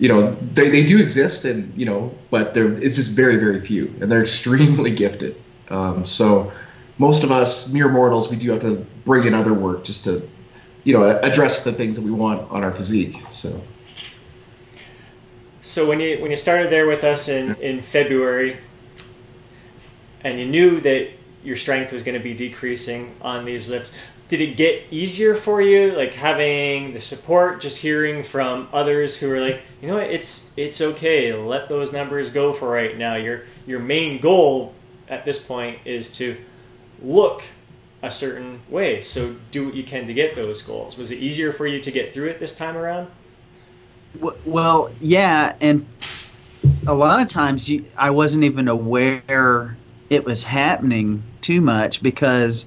you 0.00 0.08
know 0.08 0.32
they, 0.54 0.70
they 0.70 0.84
do 0.84 0.98
exist 0.98 1.44
and 1.44 1.72
you 1.78 1.84
know 1.84 2.12
but 2.30 2.54
they're 2.54 2.72
it's 2.82 2.96
just 2.96 3.12
very 3.12 3.36
very 3.36 3.60
few 3.60 3.86
and 4.00 4.10
they're 4.10 4.22
extremely 4.28 4.90
gifted. 4.90 5.40
Um, 5.68 6.04
so 6.04 6.50
most 6.98 7.22
of 7.22 7.30
us 7.30 7.72
mere 7.72 7.88
mortals 7.88 8.28
we 8.28 8.36
do 8.36 8.50
have 8.50 8.60
to 8.62 8.84
bring 9.04 9.26
in 9.26 9.34
other 9.34 9.54
work 9.54 9.84
just 9.84 10.02
to 10.04 10.28
you 10.82 10.94
know 10.94 11.04
address 11.20 11.62
the 11.62 11.70
things 11.70 11.96
that 11.96 12.04
we 12.04 12.10
want 12.10 12.50
on 12.50 12.64
our 12.64 12.72
physique 12.72 13.16
so. 13.28 13.62
So 15.62 15.86
when 15.86 16.00
you 16.00 16.20
when 16.20 16.30
you 16.30 16.36
started 16.36 16.70
there 16.72 16.88
with 16.88 17.04
us 17.04 17.28
in 17.28 17.54
in 17.56 17.82
february 17.82 18.56
and 20.24 20.38
you 20.38 20.46
knew 20.46 20.80
that 20.80 21.10
your 21.44 21.56
strength 21.56 21.92
was 21.92 22.02
going 22.02 22.16
to 22.16 22.22
be 22.22 22.34
decreasing 22.34 23.14
on 23.22 23.44
these 23.44 23.68
lifts 23.68 23.92
did 24.30 24.40
it 24.40 24.56
get 24.56 24.84
easier 24.92 25.34
for 25.34 25.60
you 25.60 25.90
like 25.90 26.14
having 26.14 26.92
the 26.92 27.00
support 27.00 27.60
just 27.60 27.82
hearing 27.82 28.22
from 28.22 28.68
others 28.72 29.18
who 29.18 29.30
are 29.30 29.40
like 29.40 29.60
you 29.82 29.88
know 29.88 29.96
what? 29.96 30.06
It's 30.10 30.52
it's 30.56 30.80
okay. 30.80 31.32
Let 31.32 31.68
those 31.68 31.92
numbers 31.92 32.30
go 32.30 32.52
for 32.52 32.68
right 32.68 32.96
now. 32.96 33.16
Your 33.16 33.42
your 33.66 33.80
main 33.80 34.20
goal 34.20 34.74
at 35.08 35.24
this 35.24 35.44
point 35.44 35.78
is 35.84 36.12
to 36.18 36.36
look 37.02 37.42
a 38.02 38.10
certain 38.10 38.60
way. 38.68 39.02
So 39.02 39.34
do 39.50 39.66
what 39.66 39.74
you 39.74 39.82
can 39.82 40.06
to 40.06 40.14
get 40.14 40.36
those 40.36 40.62
goals. 40.62 40.96
Was 40.96 41.10
it 41.10 41.18
easier 41.18 41.52
for 41.52 41.66
you 41.66 41.80
to 41.80 41.90
get 41.90 42.14
through 42.14 42.28
it 42.28 42.40
this 42.40 42.56
time 42.56 42.76
around? 42.76 43.08
Well 44.44 44.90
yeah 45.00 45.56
and 45.60 45.86
a 46.86 46.92
lot 46.92 47.22
of 47.22 47.28
times 47.28 47.68
you, 47.68 47.86
i 47.96 48.10
wasn't 48.10 48.44
even 48.44 48.68
aware 48.68 49.76
it 50.10 50.24
was 50.24 50.44
happening 50.44 51.22
too 51.40 51.60
much 51.60 52.02
because 52.02 52.66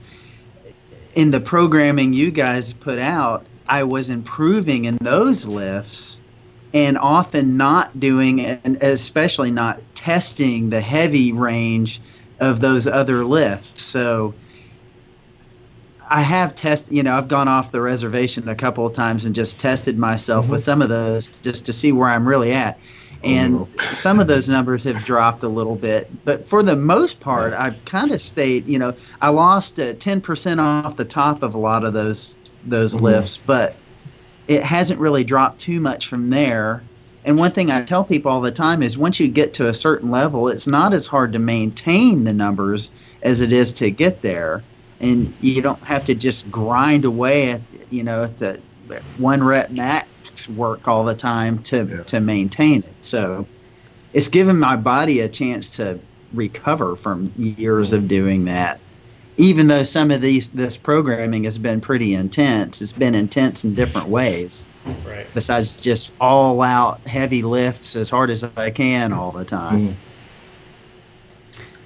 in 1.15 1.31
the 1.31 1.39
programming 1.39 2.13
you 2.13 2.31
guys 2.31 2.73
put 2.73 2.99
out, 2.99 3.45
I 3.67 3.83
was 3.83 4.09
improving 4.09 4.85
in 4.85 4.97
those 4.97 5.45
lifts 5.45 6.19
and 6.73 6.97
often 6.97 7.57
not 7.57 7.99
doing 7.99 8.41
and 8.41 8.81
especially 8.81 9.51
not 9.51 9.81
testing 9.95 10.69
the 10.69 10.81
heavy 10.81 11.31
range 11.31 12.01
of 12.39 12.59
those 12.59 12.87
other 12.87 13.23
lifts. 13.23 13.83
So 13.83 14.33
I 16.09 16.21
have 16.21 16.55
tested, 16.55 16.93
you 16.93 17.03
know, 17.03 17.15
I've 17.15 17.27
gone 17.27 17.47
off 17.47 17.71
the 17.71 17.81
reservation 17.81 18.49
a 18.49 18.55
couple 18.55 18.85
of 18.85 18.93
times 18.93 19.25
and 19.25 19.35
just 19.35 19.59
tested 19.59 19.97
myself 19.97 20.45
mm-hmm. 20.45 20.53
with 20.53 20.63
some 20.63 20.81
of 20.81 20.89
those 20.89 21.41
just 21.41 21.67
to 21.67 21.73
see 21.73 21.91
where 21.91 22.09
I'm 22.09 22.27
really 22.27 22.51
at 22.53 22.79
and 23.23 23.55
mm-hmm. 23.55 23.93
some 23.93 24.19
of 24.19 24.27
those 24.27 24.49
numbers 24.49 24.83
have 24.83 25.03
dropped 25.05 25.43
a 25.43 25.47
little 25.47 25.75
bit 25.75 26.09
but 26.25 26.47
for 26.47 26.61
the 26.63 26.75
most 26.75 27.19
part 27.19 27.53
i've 27.53 27.83
kind 27.85 28.11
of 28.11 28.21
stayed 28.21 28.65
you 28.67 28.77
know 28.77 28.93
i 29.21 29.29
lost 29.29 29.79
uh, 29.79 29.93
10% 29.93 30.59
off 30.59 30.95
the 30.97 31.05
top 31.05 31.43
of 31.43 31.55
a 31.55 31.57
lot 31.57 31.83
of 31.83 31.93
those 31.93 32.35
those 32.65 32.95
mm-hmm. 32.95 33.05
lifts 33.05 33.39
but 33.45 33.75
it 34.47 34.61
hasn't 34.63 34.99
really 34.99 35.23
dropped 35.23 35.59
too 35.59 35.79
much 35.79 36.07
from 36.07 36.29
there 36.29 36.83
And 37.25 37.37
one 37.37 37.51
thing 37.51 37.71
I 37.71 37.83
tell 37.83 38.03
people 38.03 38.31
all 38.31 38.41
the 38.41 38.51
time 38.51 38.83
is 38.83 38.97
once 38.97 39.19
you 39.19 39.27
get 39.27 39.53
to 39.55 39.69
a 39.69 39.73
certain 39.73 40.11
level, 40.11 40.49
it's 40.49 40.67
not 40.67 40.93
as 40.93 41.07
hard 41.07 41.33
to 41.33 41.39
maintain 41.39 42.25
the 42.25 42.33
numbers 42.33 42.91
as 43.21 43.39
it 43.39 43.53
is 43.53 43.71
to 43.73 43.89
get 43.89 44.21
there. 44.21 44.63
And 44.99 45.33
you 45.41 45.61
don't 45.61 45.81
have 45.83 46.05
to 46.05 46.15
just 46.15 46.51
grind 46.51 47.05
away 47.05 47.51
at 47.51 47.61
you 47.89 48.03
know 48.03 48.23
at 48.23 48.39
the 48.39 48.59
one 49.17 49.43
rep 49.43 49.69
max 49.71 50.07
work 50.49 50.87
all 50.87 51.03
the 51.03 51.15
time 51.15 51.61
to 51.63 51.85
yeah. 51.85 52.03
to 52.03 52.19
maintain 52.19 52.83
it. 52.83 52.93
So 53.01 53.45
it's 54.13 54.29
given 54.29 54.59
my 54.59 54.75
body 54.75 55.21
a 55.21 55.29
chance 55.29 55.69
to 55.77 55.99
recover 56.33 56.95
from 56.95 57.31
years 57.37 57.93
of 57.93 58.07
doing 58.07 58.45
that. 58.45 58.79
Even 59.37 59.67
though 59.67 59.83
some 59.83 60.11
of 60.11 60.21
these 60.21 60.49
this 60.49 60.77
programming 60.77 61.43
has 61.45 61.57
been 61.57 61.81
pretty 61.81 62.13
intense, 62.13 62.81
it's 62.81 62.93
been 62.93 63.15
intense 63.15 63.63
in 63.63 63.73
different 63.73 64.07
ways. 64.07 64.65
Right. 65.05 65.25
Besides 65.33 65.75
just 65.75 66.13
all 66.21 66.61
out 66.61 66.99
heavy 67.07 67.41
lifts 67.41 67.95
as 67.95 68.09
hard 68.09 68.29
as 68.29 68.43
I 68.43 68.69
can 68.69 69.11
all 69.11 69.31
the 69.31 69.45
time. 69.45 69.89
Mm. 69.89 69.93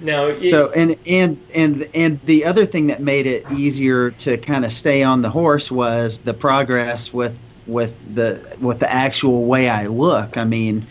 No. 0.00 0.44
so 0.44 0.70
and 0.72 0.96
and 1.06 1.40
and 1.54 1.88
and 1.94 2.20
the 2.24 2.44
other 2.44 2.66
thing 2.66 2.86
that 2.88 3.00
made 3.00 3.26
it 3.26 3.50
easier 3.50 4.12
to 4.12 4.36
kind 4.36 4.64
of 4.64 4.72
stay 4.72 5.02
on 5.02 5.22
the 5.22 5.30
horse 5.30 5.70
was 5.70 6.20
the 6.20 6.34
progress 6.34 7.12
with 7.12 7.36
with 7.68 7.96
the 8.14 8.56
with 8.60 8.80
the 8.80 8.92
actual 8.92 9.44
way 9.44 9.68
I 9.68 9.86
look. 9.86 10.36
I 10.36 10.44
mean, 10.44 10.86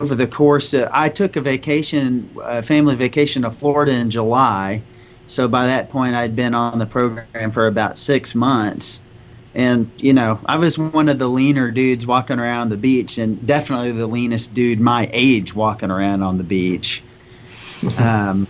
over 0.00 0.14
the 0.14 0.26
course, 0.26 0.74
of, 0.74 0.88
I 0.92 1.08
took 1.08 1.36
a 1.36 1.40
vacation, 1.40 2.28
a 2.42 2.62
family 2.62 2.94
vacation 2.94 3.42
to 3.42 3.50
Florida 3.50 3.92
in 3.92 4.10
July. 4.10 4.82
So 5.26 5.48
by 5.48 5.66
that 5.66 5.88
point, 5.88 6.14
I'd 6.14 6.36
been 6.36 6.54
on 6.54 6.78
the 6.78 6.86
program 6.86 7.50
for 7.52 7.66
about 7.66 7.96
six 7.96 8.34
months. 8.34 9.00
And, 9.54 9.90
you 9.98 10.12
know, 10.12 10.40
I 10.46 10.56
was 10.56 10.78
one 10.78 11.08
of 11.08 11.18
the 11.18 11.28
leaner 11.28 11.70
dudes 11.70 12.06
walking 12.06 12.38
around 12.38 12.70
the 12.70 12.76
beach, 12.76 13.18
and 13.18 13.44
definitely 13.46 13.92
the 13.92 14.06
leanest 14.06 14.54
dude 14.54 14.80
my 14.80 15.10
age 15.12 15.54
walking 15.54 15.90
around 15.90 16.22
on 16.22 16.38
the 16.38 16.44
beach. 16.44 17.02
Um, 17.98 18.46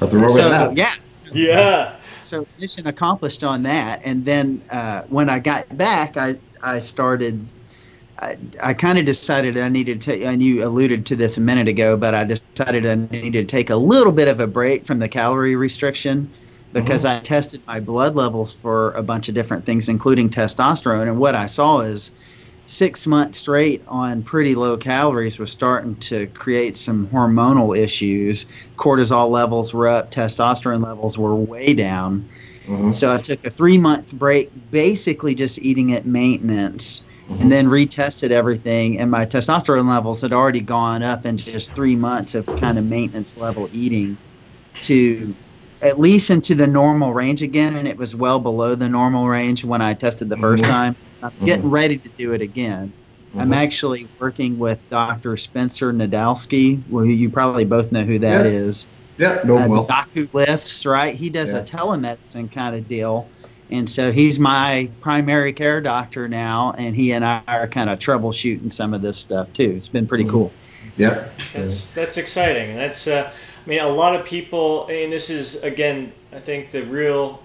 Nothing 0.00 0.20
wrong 0.20 0.30
so, 0.30 0.42
with 0.42 0.50
that. 0.50 0.76
Yeah. 0.76 0.92
Yeah. 1.32 1.96
So 2.32 2.46
mission 2.58 2.86
accomplished 2.86 3.44
on 3.44 3.62
that. 3.64 4.00
And 4.04 4.24
then 4.24 4.62
uh, 4.70 5.02
when 5.10 5.28
I 5.28 5.38
got 5.38 5.76
back, 5.76 6.16
I, 6.16 6.38
I 6.62 6.78
started– 6.78 7.46
I, 8.20 8.38
I 8.62 8.72
kind 8.72 8.96
of 8.96 9.04
decided 9.04 9.58
I 9.58 9.68
needed 9.68 10.00
to, 10.00 10.24
and 10.24 10.42
you 10.42 10.66
alluded 10.66 11.04
to 11.04 11.14
this 11.14 11.36
a 11.36 11.42
minute 11.42 11.68
ago, 11.68 11.94
but 11.94 12.14
I 12.14 12.24
decided 12.24 12.86
I 12.86 12.94
needed 12.94 13.46
to 13.46 13.54
take 13.54 13.68
a 13.68 13.76
little 13.76 14.12
bit 14.12 14.28
of 14.28 14.40
a 14.40 14.46
break 14.46 14.86
from 14.86 14.98
the 14.98 15.10
calorie 15.10 15.56
restriction 15.56 16.30
because 16.72 17.04
mm-hmm. 17.04 17.18
I 17.18 17.20
tested 17.20 17.60
my 17.66 17.80
blood 17.80 18.14
levels 18.14 18.54
for 18.54 18.92
a 18.92 19.02
bunch 19.02 19.28
of 19.28 19.34
different 19.34 19.66
things, 19.66 19.90
including 19.90 20.30
testosterone. 20.30 21.08
And 21.08 21.18
what 21.18 21.34
I 21.34 21.44
saw 21.44 21.80
is 21.80 22.12
six 22.66 23.06
months 23.06 23.38
straight 23.38 23.82
on 23.88 24.22
pretty 24.22 24.54
low 24.54 24.76
calories 24.76 25.38
was 25.38 25.50
starting 25.50 25.96
to 25.96 26.26
create 26.28 26.76
some 26.76 27.06
hormonal 27.08 27.76
issues. 27.76 28.46
Cortisol 28.76 29.30
levels 29.30 29.74
were 29.74 29.88
up, 29.88 30.10
testosterone 30.10 30.84
levels 30.84 31.18
were 31.18 31.34
way 31.34 31.74
down. 31.74 32.28
Mm-hmm. 32.66 32.92
So 32.92 33.12
I 33.12 33.16
took 33.16 33.44
a 33.44 33.50
three 33.50 33.78
month 33.78 34.12
break, 34.12 34.50
basically 34.70 35.34
just 35.34 35.58
eating 35.58 35.92
at 35.92 36.06
maintenance 36.06 37.04
and 37.40 37.50
then 37.50 37.68
retested 37.68 38.30
everything, 38.30 38.98
and 38.98 39.10
my 39.10 39.24
testosterone 39.24 39.88
levels 39.88 40.20
had 40.20 40.32
already 40.32 40.60
gone 40.60 41.02
up 41.02 41.24
in 41.24 41.36
just 41.36 41.72
three 41.74 41.96
months 41.96 42.34
of 42.34 42.46
kind 42.56 42.78
of 42.78 42.84
maintenance 42.84 43.38
level 43.38 43.70
eating 43.72 44.18
to 44.82 45.34
at 45.80 45.98
least 45.98 46.30
into 46.30 46.54
the 46.54 46.66
normal 46.66 47.12
range 47.12 47.42
again, 47.42 47.76
and 47.76 47.88
it 47.88 47.96
was 47.96 48.14
well 48.14 48.38
below 48.38 48.74
the 48.74 48.88
normal 48.88 49.28
range 49.28 49.64
when 49.64 49.82
I 49.82 49.94
tested 49.94 50.28
the 50.28 50.36
1st 50.36 50.58
mm-hmm. 50.58 50.70
time. 50.70 50.96
I'm 51.22 51.30
mm-hmm. 51.30 51.44
getting 51.44 51.70
ready 51.70 51.98
to 51.98 52.08
do 52.10 52.32
it 52.32 52.40
again. 52.40 52.92
Mm-hmm. 53.30 53.40
I'm 53.40 53.52
actually 53.52 54.08
working 54.18 54.58
with 54.58 54.78
Dr. 54.90 55.36
Spencer 55.36 55.92
Nadolsky, 55.92 56.82
Well, 56.90 57.04
you 57.04 57.30
probably 57.30 57.64
both 57.64 57.92
know 57.92 58.02
who 58.02 58.18
that 58.18 58.44
yeah. 58.44 58.52
is. 58.52 58.86
Yeah, 59.18 59.40
no, 59.44 59.58
uh, 59.58 59.68
well. 59.68 59.84
Doc 59.84 60.08
who 60.14 60.28
lifts, 60.32 60.84
right? 60.84 61.14
He 61.14 61.30
does 61.30 61.52
yeah. 61.52 61.58
a 61.58 61.62
telemedicine 61.62 62.50
kind 62.50 62.74
of 62.74 62.88
deal 62.88 63.28
and 63.72 63.88
so 63.88 64.12
he's 64.12 64.38
my 64.38 64.90
primary 65.00 65.54
care 65.54 65.80
doctor 65.80 66.28
now, 66.28 66.74
and 66.76 66.94
he 66.94 67.12
and 67.12 67.24
I 67.24 67.42
are 67.46 67.66
kind 67.66 67.88
of 67.88 67.98
troubleshooting 67.98 68.70
some 68.70 68.92
of 68.92 69.00
this 69.00 69.16
stuff 69.16 69.50
too. 69.54 69.72
It's 69.74 69.88
been 69.88 70.06
pretty 70.06 70.24
mm-hmm. 70.24 70.32
cool. 70.32 70.52
Yeah, 70.98 71.28
that's 71.54 71.90
that's 71.92 72.18
exciting. 72.18 72.76
That's 72.76 73.08
uh, 73.08 73.32
I 73.64 73.68
mean, 73.68 73.80
a 73.80 73.88
lot 73.88 74.14
of 74.14 74.26
people, 74.26 74.86
and 74.88 75.10
this 75.10 75.30
is 75.30 75.62
again, 75.62 76.12
I 76.34 76.38
think 76.38 76.70
the 76.70 76.82
real 76.82 77.42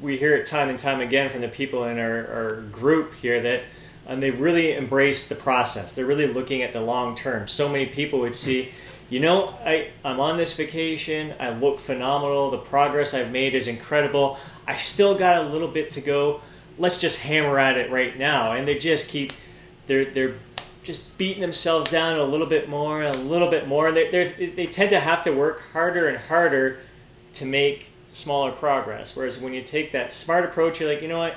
we 0.00 0.16
hear 0.16 0.36
it 0.36 0.46
time 0.46 0.68
and 0.68 0.78
time 0.78 1.00
again 1.00 1.30
from 1.30 1.40
the 1.40 1.48
people 1.48 1.84
in 1.84 1.98
our, 1.98 2.26
our 2.26 2.60
group 2.72 3.14
here 3.14 3.40
that 3.40 3.62
and 4.06 4.22
they 4.22 4.30
really 4.30 4.74
embrace 4.74 5.28
the 5.28 5.34
process. 5.34 5.94
They're 5.94 6.06
really 6.06 6.26
looking 6.26 6.62
at 6.62 6.72
the 6.72 6.80
long 6.80 7.14
term. 7.14 7.48
So 7.48 7.68
many 7.68 7.86
people 7.86 8.20
would 8.20 8.34
see, 8.34 8.72
you 9.08 9.20
know, 9.20 9.54
I, 9.64 9.90
I'm 10.04 10.20
on 10.20 10.36
this 10.36 10.56
vacation, 10.56 11.34
I 11.38 11.50
look 11.50 11.78
phenomenal, 11.78 12.50
the 12.50 12.58
progress 12.58 13.14
I've 13.14 13.30
made 13.30 13.54
is 13.54 13.68
incredible. 13.68 14.38
I 14.66 14.74
still 14.74 15.16
got 15.16 15.44
a 15.44 15.48
little 15.48 15.68
bit 15.68 15.92
to 15.92 16.00
go. 16.00 16.40
Let's 16.78 16.98
just 16.98 17.20
hammer 17.20 17.58
at 17.58 17.76
it 17.76 17.90
right 17.90 18.16
now. 18.18 18.52
And 18.52 18.66
they 18.66 18.78
just 18.78 19.08
keep, 19.08 19.32
they're, 19.86 20.06
they're 20.06 20.34
just 20.82 21.16
beating 21.16 21.40
themselves 21.42 21.90
down 21.90 22.18
a 22.18 22.24
little 22.24 22.46
bit 22.46 22.68
more, 22.68 23.02
a 23.02 23.12
little 23.12 23.50
bit 23.50 23.68
more. 23.68 23.92
They, 23.92 24.10
they 24.56 24.66
tend 24.66 24.90
to 24.90 25.00
have 25.00 25.22
to 25.24 25.32
work 25.32 25.62
harder 25.72 26.08
and 26.08 26.18
harder 26.18 26.80
to 27.34 27.44
make 27.44 27.88
smaller 28.12 28.52
progress. 28.52 29.16
Whereas 29.16 29.38
when 29.38 29.52
you 29.52 29.62
take 29.62 29.92
that 29.92 30.12
smart 30.12 30.44
approach, 30.44 30.80
you're 30.80 30.88
like, 30.88 31.02
you 31.02 31.08
know 31.08 31.18
what? 31.18 31.36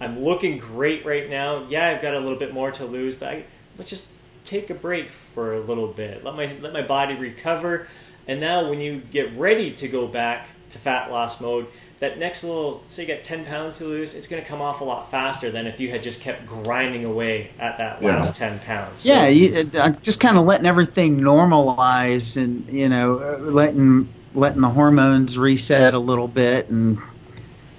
I'm 0.00 0.24
looking 0.24 0.58
great 0.58 1.04
right 1.04 1.30
now. 1.30 1.66
Yeah, 1.68 1.88
I've 1.88 2.02
got 2.02 2.14
a 2.14 2.20
little 2.20 2.38
bit 2.38 2.52
more 2.52 2.72
to 2.72 2.84
lose, 2.84 3.14
but 3.14 3.28
I, 3.28 3.44
let's 3.78 3.90
just 3.90 4.08
take 4.44 4.70
a 4.70 4.74
break 4.74 5.10
for 5.34 5.54
a 5.54 5.60
little 5.60 5.86
bit. 5.86 6.24
Let 6.24 6.34
my 6.34 6.52
let 6.60 6.72
my 6.72 6.82
body 6.82 7.14
recover. 7.14 7.86
And 8.26 8.40
now 8.40 8.68
when 8.68 8.80
you 8.80 8.98
get 8.98 9.36
ready 9.36 9.72
to 9.74 9.88
go 9.88 10.08
back 10.08 10.48
to 10.70 10.78
fat 10.78 11.10
loss 11.10 11.40
mode, 11.40 11.66
that 12.00 12.18
next 12.18 12.42
little, 12.42 12.82
say 12.88 13.02
you 13.02 13.06
get 13.06 13.22
10 13.24 13.44
pounds 13.44 13.78
to 13.78 13.84
lose, 13.84 14.14
it's 14.14 14.26
going 14.26 14.42
to 14.42 14.48
come 14.48 14.60
off 14.60 14.80
a 14.80 14.84
lot 14.84 15.10
faster 15.10 15.50
than 15.50 15.66
if 15.66 15.78
you 15.78 15.90
had 15.90 16.02
just 16.02 16.20
kept 16.20 16.46
grinding 16.46 17.04
away 17.04 17.50
at 17.58 17.78
that 17.78 18.02
last 18.02 18.40
yeah. 18.40 18.48
10 18.50 18.60
pounds. 18.60 19.00
So, 19.00 19.08
yeah, 19.08 19.28
you, 19.28 19.70
uh, 19.74 19.90
just 20.02 20.20
kind 20.20 20.36
of 20.36 20.44
letting 20.44 20.66
everything 20.66 21.20
normalize 21.20 22.36
and, 22.36 22.68
you 22.68 22.88
know, 22.88 23.18
uh, 23.18 23.38
letting 23.38 24.08
letting 24.34 24.60
the 24.60 24.68
hormones 24.68 25.38
reset 25.38 25.94
a 25.94 25.98
little 25.98 26.28
bit 26.28 26.68
and 26.68 26.98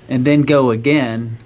and 0.10 0.26
then 0.26 0.44
go 0.44 0.72
again. 0.72 1.38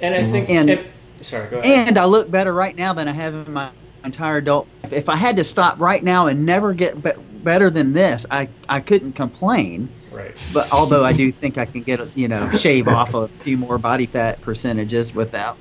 And 0.00 0.14
I 0.14 0.30
think 0.30 0.50
and, 0.50 0.70
and 0.70 0.86
sorry, 1.20 1.48
go 1.50 1.60
ahead. 1.60 1.88
And 1.88 1.98
I 1.98 2.04
look 2.04 2.30
better 2.30 2.52
right 2.52 2.76
now 2.76 2.92
than 2.92 3.08
I 3.08 3.12
have 3.12 3.34
in 3.34 3.52
my 3.52 3.70
entire 4.04 4.38
adult. 4.38 4.68
If 4.90 5.08
I 5.08 5.16
had 5.16 5.36
to 5.38 5.44
stop 5.44 5.80
right 5.80 6.02
now 6.02 6.26
and 6.26 6.44
never 6.44 6.74
get 6.74 7.02
be- 7.02 7.12
better 7.42 7.70
than 7.70 7.92
this, 7.92 8.26
I 8.30 8.48
I 8.68 8.80
couldn't 8.80 9.12
complain. 9.12 9.88
Right. 10.10 10.34
But 10.52 10.72
although 10.72 11.04
I 11.04 11.12
do 11.12 11.32
think 11.32 11.58
I 11.58 11.64
can 11.64 11.82
get 11.82 12.00
you 12.16 12.28
know 12.28 12.50
shave 12.52 12.88
off 12.88 13.14
a 13.14 13.28
few 13.28 13.56
more 13.56 13.78
body 13.78 14.06
fat 14.06 14.40
percentages 14.42 15.14
without 15.14 15.56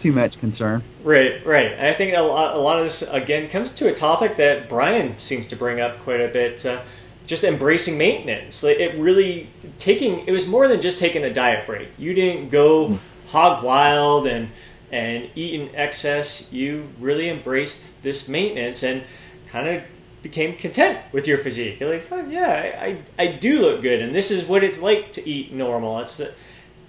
too 0.00 0.12
much 0.12 0.38
concern. 0.38 0.82
Right, 1.02 1.44
right. 1.44 1.78
I 1.78 1.94
think 1.94 2.16
a 2.16 2.20
lot, 2.20 2.54
a 2.54 2.58
lot 2.58 2.78
of 2.78 2.84
this 2.84 3.02
again 3.02 3.48
comes 3.48 3.74
to 3.76 3.88
a 3.88 3.94
topic 3.94 4.36
that 4.36 4.68
Brian 4.68 5.18
seems 5.18 5.48
to 5.48 5.56
bring 5.56 5.80
up 5.80 5.98
quite 6.00 6.20
a 6.20 6.28
bit. 6.28 6.64
Uh, 6.64 6.82
just 7.26 7.44
embracing 7.44 7.98
maintenance. 7.98 8.62
Like 8.62 8.78
it 8.78 8.98
really 8.98 9.48
taking. 9.78 10.26
It 10.26 10.32
was 10.32 10.46
more 10.46 10.66
than 10.66 10.80
just 10.80 10.98
taking 10.98 11.24
a 11.24 11.32
diet 11.32 11.66
break. 11.66 11.88
You 11.98 12.14
didn't 12.14 12.48
go 12.48 12.88
mm. 12.88 12.98
hog 13.28 13.62
wild 13.62 14.26
and 14.26 14.48
and 14.90 15.28
eat 15.34 15.60
in 15.60 15.74
excess. 15.74 16.52
You 16.52 16.88
really 16.98 17.28
embraced 17.28 18.02
this 18.02 18.28
maintenance 18.28 18.82
and 18.82 19.04
kind 19.48 19.68
of 19.68 19.82
became 20.22 20.56
content 20.56 20.98
with 21.12 21.28
your 21.28 21.38
physique. 21.38 21.80
You're 21.80 21.90
like, 21.90 22.06
oh, 22.10 22.26
yeah, 22.28 22.48
I, 22.80 22.86
I, 22.86 23.24
I, 23.24 23.26
do 23.32 23.60
look 23.60 23.82
good, 23.82 24.02
and 24.02 24.14
this 24.14 24.30
is 24.30 24.46
what 24.46 24.64
it's 24.64 24.80
like 24.80 25.12
to 25.12 25.26
eat 25.28 25.52
normal. 25.52 25.98
It's 26.00 26.20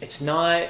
it's 0.02 0.22
not. 0.22 0.70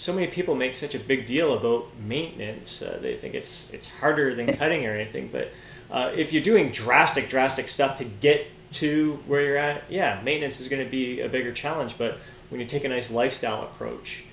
So 0.00 0.14
many 0.14 0.28
people 0.28 0.54
make 0.54 0.76
such 0.76 0.94
a 0.94 0.98
big 0.98 1.26
deal 1.26 1.52
about 1.52 1.86
maintenance. 2.02 2.80
Uh, 2.80 2.98
they 3.02 3.16
think 3.16 3.34
it's 3.34 3.70
it's 3.74 3.86
harder 3.86 4.34
than 4.34 4.50
cutting 4.54 4.86
or 4.86 4.94
anything. 4.94 5.28
But 5.30 5.50
uh, 5.90 6.10
if 6.16 6.32
you're 6.32 6.42
doing 6.42 6.72
drastic, 6.72 7.28
drastic 7.28 7.68
stuff 7.68 7.98
to 7.98 8.04
get 8.04 8.46
to 8.72 9.18
where 9.26 9.42
you're 9.42 9.58
at, 9.58 9.82
yeah, 9.90 10.18
maintenance 10.24 10.58
is 10.58 10.68
going 10.68 10.82
to 10.82 10.90
be 10.90 11.20
a 11.20 11.28
bigger 11.28 11.52
challenge. 11.52 11.98
But 11.98 12.16
when 12.48 12.62
you 12.62 12.66
take 12.66 12.84
a 12.84 12.88
nice 12.88 13.10
lifestyle 13.10 13.62
approach. 13.62 14.24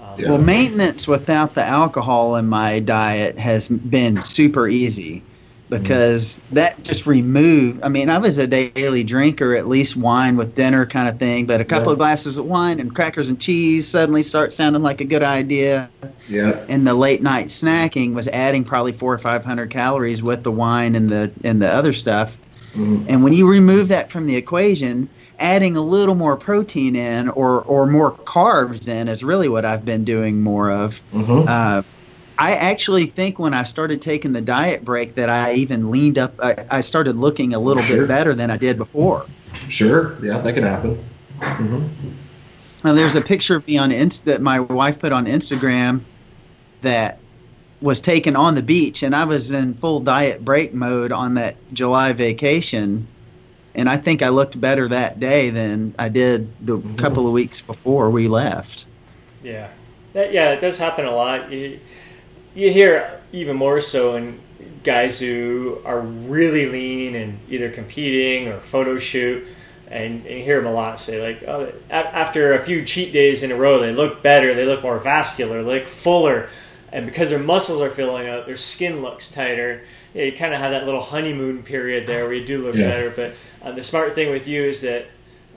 Um, 0.00 0.22
well, 0.22 0.38
maintenance 0.38 1.08
without 1.08 1.54
the 1.54 1.64
alcohol 1.64 2.36
in 2.36 2.46
my 2.46 2.78
diet 2.78 3.36
has 3.36 3.66
been 3.66 4.22
super 4.22 4.68
easy 4.68 5.24
because 5.68 6.40
mm-hmm. 6.40 6.54
that 6.56 6.82
just 6.84 7.06
removed. 7.06 7.82
I 7.82 7.88
mean, 7.88 8.08
I 8.08 8.18
was 8.18 8.38
a 8.38 8.46
daily 8.46 9.04
drinker, 9.04 9.54
at 9.54 9.66
least 9.66 9.96
wine 9.96 10.36
with 10.36 10.54
dinner 10.54 10.86
kind 10.86 11.08
of 11.08 11.18
thing, 11.18 11.46
but 11.46 11.60
a 11.60 11.64
couple 11.64 11.88
yeah. 11.88 11.92
of 11.92 11.98
glasses 11.98 12.36
of 12.36 12.44
wine 12.44 12.78
and 12.78 12.94
crackers 12.94 13.28
and 13.28 13.40
cheese 13.40 13.86
suddenly 13.86 14.22
start 14.22 14.52
sounding 14.52 14.82
like 14.82 15.00
a 15.00 15.04
good 15.04 15.22
idea. 15.22 15.90
Yeah. 16.28 16.64
And 16.68 16.86
the 16.86 16.94
late 16.94 17.22
night 17.22 17.46
snacking 17.46 18.14
was 18.14 18.28
adding 18.28 18.64
probably 18.64 18.92
four 18.92 19.12
or 19.12 19.18
five 19.18 19.44
hundred 19.44 19.70
calories 19.70 20.22
with 20.22 20.42
the 20.42 20.52
wine 20.52 20.94
and 20.94 21.10
the 21.10 21.32
and 21.42 21.60
the 21.60 21.68
other 21.68 21.92
stuff. 21.92 22.36
Mm-hmm. 22.74 23.06
And 23.08 23.24
when 23.24 23.32
you 23.32 23.48
remove 23.48 23.88
that 23.88 24.10
from 24.10 24.26
the 24.26 24.36
equation, 24.36 25.08
adding 25.38 25.76
a 25.76 25.80
little 25.80 26.14
more 26.14 26.36
protein 26.36 26.94
in 26.94 27.28
or 27.30 27.62
or 27.62 27.86
more 27.86 28.12
carbs 28.12 28.88
in 28.88 29.08
is 29.08 29.24
really 29.24 29.48
what 29.48 29.64
I've 29.64 29.84
been 29.84 30.04
doing 30.04 30.42
more 30.42 30.70
of. 30.70 31.02
Mm-hmm. 31.12 31.48
Uh, 31.48 31.82
I 32.38 32.54
actually 32.54 33.06
think 33.06 33.38
when 33.38 33.54
I 33.54 33.64
started 33.64 34.02
taking 34.02 34.32
the 34.32 34.42
diet 34.42 34.84
break 34.84 35.14
that 35.14 35.28
I 35.30 35.54
even 35.54 35.90
leaned 35.90 36.18
up. 36.18 36.34
I, 36.42 36.56
I 36.70 36.80
started 36.82 37.16
looking 37.16 37.54
a 37.54 37.58
little 37.58 37.82
Sure. 37.82 37.98
bit 38.00 38.08
better 38.08 38.34
than 38.34 38.50
I 38.50 38.56
did 38.58 38.76
before. 38.78 39.30
Sure. 39.68 40.18
Yeah, 40.24 40.38
that 40.38 40.54
can 40.54 40.64
happen. 40.64 40.96
hmm 41.40 41.86
Now, 42.84 42.92
there's 42.92 43.16
a 43.16 43.22
picture 43.22 43.56
of 43.56 43.66
me 43.66 43.78
on 43.78 43.90
Inst- 43.92 44.26
that 44.26 44.42
my 44.42 44.60
wife 44.60 44.98
put 44.98 45.12
on 45.12 45.26
Instagram 45.26 46.06
that 46.82 47.22
was 47.80 48.00
taken 48.00 48.36
on 48.36 48.54
the 48.54 48.62
beach, 48.62 49.02
and 49.02 49.14
I 49.14 49.24
was 49.24 49.52
in 49.52 49.74
full 49.74 50.00
diet 50.00 50.44
break 50.44 50.74
mode 50.74 51.12
on 51.12 51.34
that 51.34 51.60
July 51.72 52.12
vacation. 52.12 53.08
And 53.74 53.88
I 53.88 53.98
think 53.98 54.22
I 54.22 54.30
looked 54.30 54.60
better 54.60 54.88
that 54.88 55.20
day 55.20 55.50
than 55.50 55.94
I 55.98 56.08
did 56.08 56.54
the 56.60 56.78
Mhm. 56.78 56.96
couple 56.96 57.26
of 57.26 57.32
weeks 57.32 57.62
before 57.62 58.10
we 58.10 58.28
left. 58.28 58.86
Yeah, 59.42 59.68
that, 60.12 60.32
yeah, 60.32 60.52
it 60.52 60.60
does 60.60 60.78
happen 60.78 61.04
a 61.04 61.10
lot. 61.10 61.50
You, 61.52 61.80
you 62.56 62.72
hear 62.72 63.20
even 63.32 63.56
more 63.56 63.80
so 63.80 64.16
in 64.16 64.40
guys 64.82 65.20
who 65.20 65.78
are 65.84 66.00
really 66.00 66.66
lean 66.66 67.14
and 67.14 67.38
either 67.48 67.70
competing 67.70 68.48
or 68.48 68.58
photo 68.60 68.98
shoot, 68.98 69.46
and, 69.88 70.24
and 70.26 70.38
you 70.38 70.42
hear 70.44 70.56
them 70.56 70.66
a 70.66 70.72
lot 70.72 70.98
say 70.98 71.22
like, 71.22 71.46
oh, 71.46 71.70
after 71.90 72.54
a 72.54 72.58
few 72.58 72.84
cheat 72.84 73.12
days 73.12 73.42
in 73.42 73.52
a 73.52 73.56
row, 73.56 73.78
they 73.80 73.92
look 73.92 74.22
better, 74.22 74.54
they 74.54 74.64
look 74.64 74.82
more 74.82 74.98
vascular, 74.98 75.62
they 75.62 75.78
look 75.80 75.88
fuller, 75.88 76.48
and 76.92 77.04
because 77.06 77.30
their 77.30 77.38
muscles 77.38 77.80
are 77.80 77.90
filling 77.90 78.26
out, 78.28 78.46
their 78.46 78.56
skin 78.56 79.02
looks 79.02 79.30
tighter. 79.30 79.82
Yeah, 80.14 80.24
you 80.24 80.32
kind 80.32 80.54
of 80.54 80.60
have 80.60 80.70
that 80.70 80.86
little 80.86 81.00
honeymoon 81.02 81.62
period 81.62 82.06
there 82.06 82.24
where 82.24 82.32
you 82.34 82.46
do 82.46 82.62
look 82.62 82.74
Yeah. 82.74 82.88
better. 82.88 83.10
But 83.10 83.34
uh, 83.62 83.72
the 83.72 83.82
smart 83.82 84.14
thing 84.14 84.30
with 84.32 84.48
you 84.48 84.62
is 84.62 84.80
that 84.80 85.06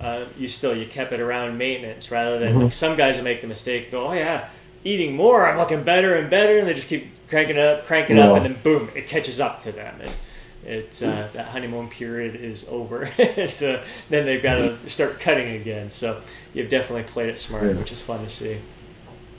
uh, 0.01 0.25
you 0.37 0.47
still 0.47 0.75
you 0.75 0.85
kept 0.85 1.11
it 1.13 1.19
around 1.19 1.57
maintenance 1.57 2.11
rather 2.11 2.39
than 2.39 2.55
Mhm. 2.55 2.63
like 2.63 2.71
some 2.71 2.95
guys 2.97 3.15
that 3.17 3.23
make 3.23 3.41
the 3.41 3.47
mistake 3.47 3.89
go, 3.91 4.07
oh 4.07 4.13
yeah, 4.13 4.45
eating 4.83 5.15
more, 5.15 5.47
I'm 5.47 5.57
looking 5.57 5.83
better 5.83 6.15
and 6.15 6.29
better, 6.29 6.59
and 6.59 6.67
they 6.67 6.73
just 6.73 6.87
keep 6.87 7.07
cranking 7.29 7.57
it 7.57 7.61
up, 7.61 7.85
cranking 7.85 8.17
it 8.17 8.21
up, 8.21 8.37
and 8.37 8.45
then 8.45 8.61
boom, 8.63 8.89
it 8.95 9.07
catches 9.07 9.39
up 9.39 9.61
to 9.63 9.71
them, 9.71 10.01
and 10.01 10.11
it 10.65 11.01
uh, 11.03 11.27
that 11.33 11.47
honeymoon 11.47 11.89
period 11.89 12.35
is 12.35 12.67
over, 12.69 13.03
and 13.17 13.63
uh, 13.63 13.83
then 14.09 14.25
they've 14.25 14.43
got 14.43 14.55
to 14.55 14.89
start 14.89 15.19
cutting 15.19 15.55
again. 15.55 15.89
So 15.89 16.21
you've 16.53 16.69
definitely 16.69 17.03
played 17.03 17.29
it 17.29 17.39
smart, 17.39 17.63
Yeah. 17.63 17.73
which 17.73 17.91
is 17.91 18.01
fun 18.01 18.23
to 18.23 18.29
see. 18.29 18.57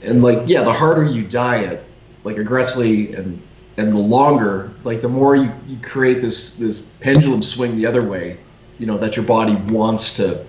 And 0.01 0.23
like, 0.23 0.39
yeah, 0.47 0.63
the 0.63 0.73
harder 0.73 1.05
you 1.05 1.23
diet, 1.23 1.83
like 2.23 2.37
aggressively, 2.37 3.13
and 3.13 3.41
and 3.77 3.93
the 3.93 3.99
longer, 3.99 4.71
like 4.83 5.01
the 5.01 5.09
more 5.09 5.35
you, 5.35 5.51
you 5.67 5.77
create 5.81 6.21
this 6.21 6.55
this 6.57 6.87
pendulum 7.01 7.41
swing 7.41 7.77
the 7.77 7.85
other 7.85 8.03
way, 8.03 8.37
you 8.79 8.85
know, 8.85 8.97
that 8.97 9.15
your 9.15 9.25
body 9.25 9.55
wants 9.73 10.13
to 10.13 10.45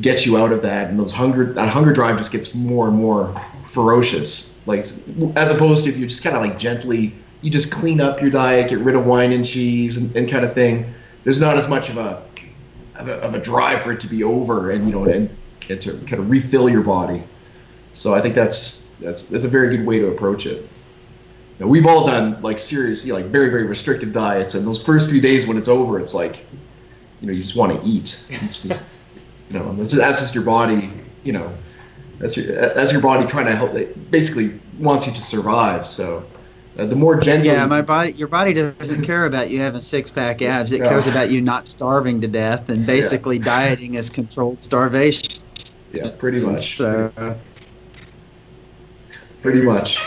get 0.00 0.26
you 0.26 0.38
out 0.38 0.52
of 0.52 0.62
that, 0.62 0.88
and 0.90 0.98
those 0.98 1.12
hunger 1.12 1.52
that 1.52 1.68
hunger 1.68 1.92
drive 1.92 2.16
just 2.16 2.32
gets 2.32 2.54
more 2.54 2.88
and 2.88 2.96
more 2.96 3.34
ferocious. 3.66 4.58
Like 4.66 4.80
as 5.36 5.50
opposed 5.50 5.84
to 5.84 5.90
if 5.90 5.96
you 5.96 6.06
just 6.06 6.22
kind 6.22 6.36
of 6.36 6.42
like 6.42 6.58
gently, 6.58 7.14
you 7.42 7.50
just 7.50 7.72
clean 7.72 8.00
up 8.00 8.20
your 8.20 8.30
diet, 8.30 8.70
get 8.70 8.78
rid 8.78 8.94
of 8.94 9.06
wine 9.06 9.32
and 9.32 9.44
cheese 9.44 9.96
and, 9.96 10.14
and 10.16 10.28
kind 10.28 10.44
of 10.44 10.52
thing. 10.52 10.92
There's 11.24 11.40
not 11.40 11.56
as 11.56 11.68
much 11.68 11.88
of 11.88 11.96
a 11.96 12.22
of 12.96 13.08
a, 13.08 13.14
of 13.20 13.34
a 13.34 13.38
drive 13.38 13.82
for 13.82 13.92
it 13.92 14.00
to 14.00 14.08
be 14.08 14.24
over, 14.24 14.70
and 14.70 14.86
you 14.86 14.92
know, 14.92 15.04
and, 15.04 15.34
and 15.68 15.80
to 15.82 15.92
kind 15.92 16.14
of 16.14 16.30
refill 16.30 16.68
your 16.68 16.82
body. 16.82 17.24
So 17.92 18.14
I 18.14 18.20
think 18.20 18.34
that's 18.34 18.90
that's 19.00 19.22
that's 19.22 19.44
a 19.44 19.48
very 19.48 19.76
good 19.76 19.86
way 19.86 19.98
to 19.98 20.08
approach 20.08 20.46
it. 20.46 20.68
Now, 21.58 21.66
we've 21.66 21.86
all 21.86 22.06
done 22.06 22.40
like 22.40 22.58
seriously 22.58 23.10
like 23.10 23.26
very 23.26 23.50
very 23.50 23.64
restrictive 23.64 24.12
diets, 24.12 24.54
and 24.54 24.66
those 24.66 24.82
first 24.82 25.10
few 25.10 25.20
days 25.20 25.46
when 25.46 25.56
it's 25.56 25.68
over, 25.68 25.98
it's 25.98 26.14
like, 26.14 26.44
you 27.20 27.26
know, 27.26 27.32
you 27.32 27.40
just 27.40 27.56
want 27.56 27.80
to 27.80 27.88
eat. 27.88 28.26
It's 28.30 28.62
just, 28.62 28.88
you 29.50 29.58
know, 29.58 29.74
that's, 29.74 29.96
that's 29.96 30.20
just 30.20 30.34
your 30.34 30.44
body. 30.44 30.90
You 31.24 31.32
know, 31.32 31.50
that's 32.18 32.36
your 32.36 32.46
that's 32.74 32.92
your 32.92 33.02
body 33.02 33.26
trying 33.26 33.46
to 33.46 33.56
help. 33.56 33.74
It 33.74 34.10
basically 34.10 34.60
wants 34.78 35.06
you 35.06 35.12
to 35.12 35.20
survive. 35.22 35.86
So 35.86 36.24
uh, 36.78 36.86
the 36.86 36.96
more 36.96 37.18
gentle. 37.18 37.52
Yeah, 37.52 37.66
my 37.66 37.82
body, 37.82 38.12
your 38.12 38.28
body 38.28 38.52
doesn't 38.52 39.04
care 39.04 39.24
about 39.24 39.50
you 39.50 39.60
having 39.60 39.80
six 39.80 40.10
pack 40.10 40.42
abs. 40.42 40.72
It 40.72 40.80
No. 40.80 40.88
cares 40.88 41.06
about 41.06 41.30
you 41.30 41.40
not 41.40 41.68
starving 41.68 42.20
to 42.20 42.28
death, 42.28 42.68
and 42.68 42.86
basically 42.86 43.38
dieting 43.38 43.94
is 43.94 44.10
controlled 44.10 44.62
starvation. 44.62 45.42
yeah, 45.92 46.10
pretty 46.10 46.40
much. 46.40 46.76
So, 46.76 47.12
pretty 49.42 49.62
much. 49.62 49.98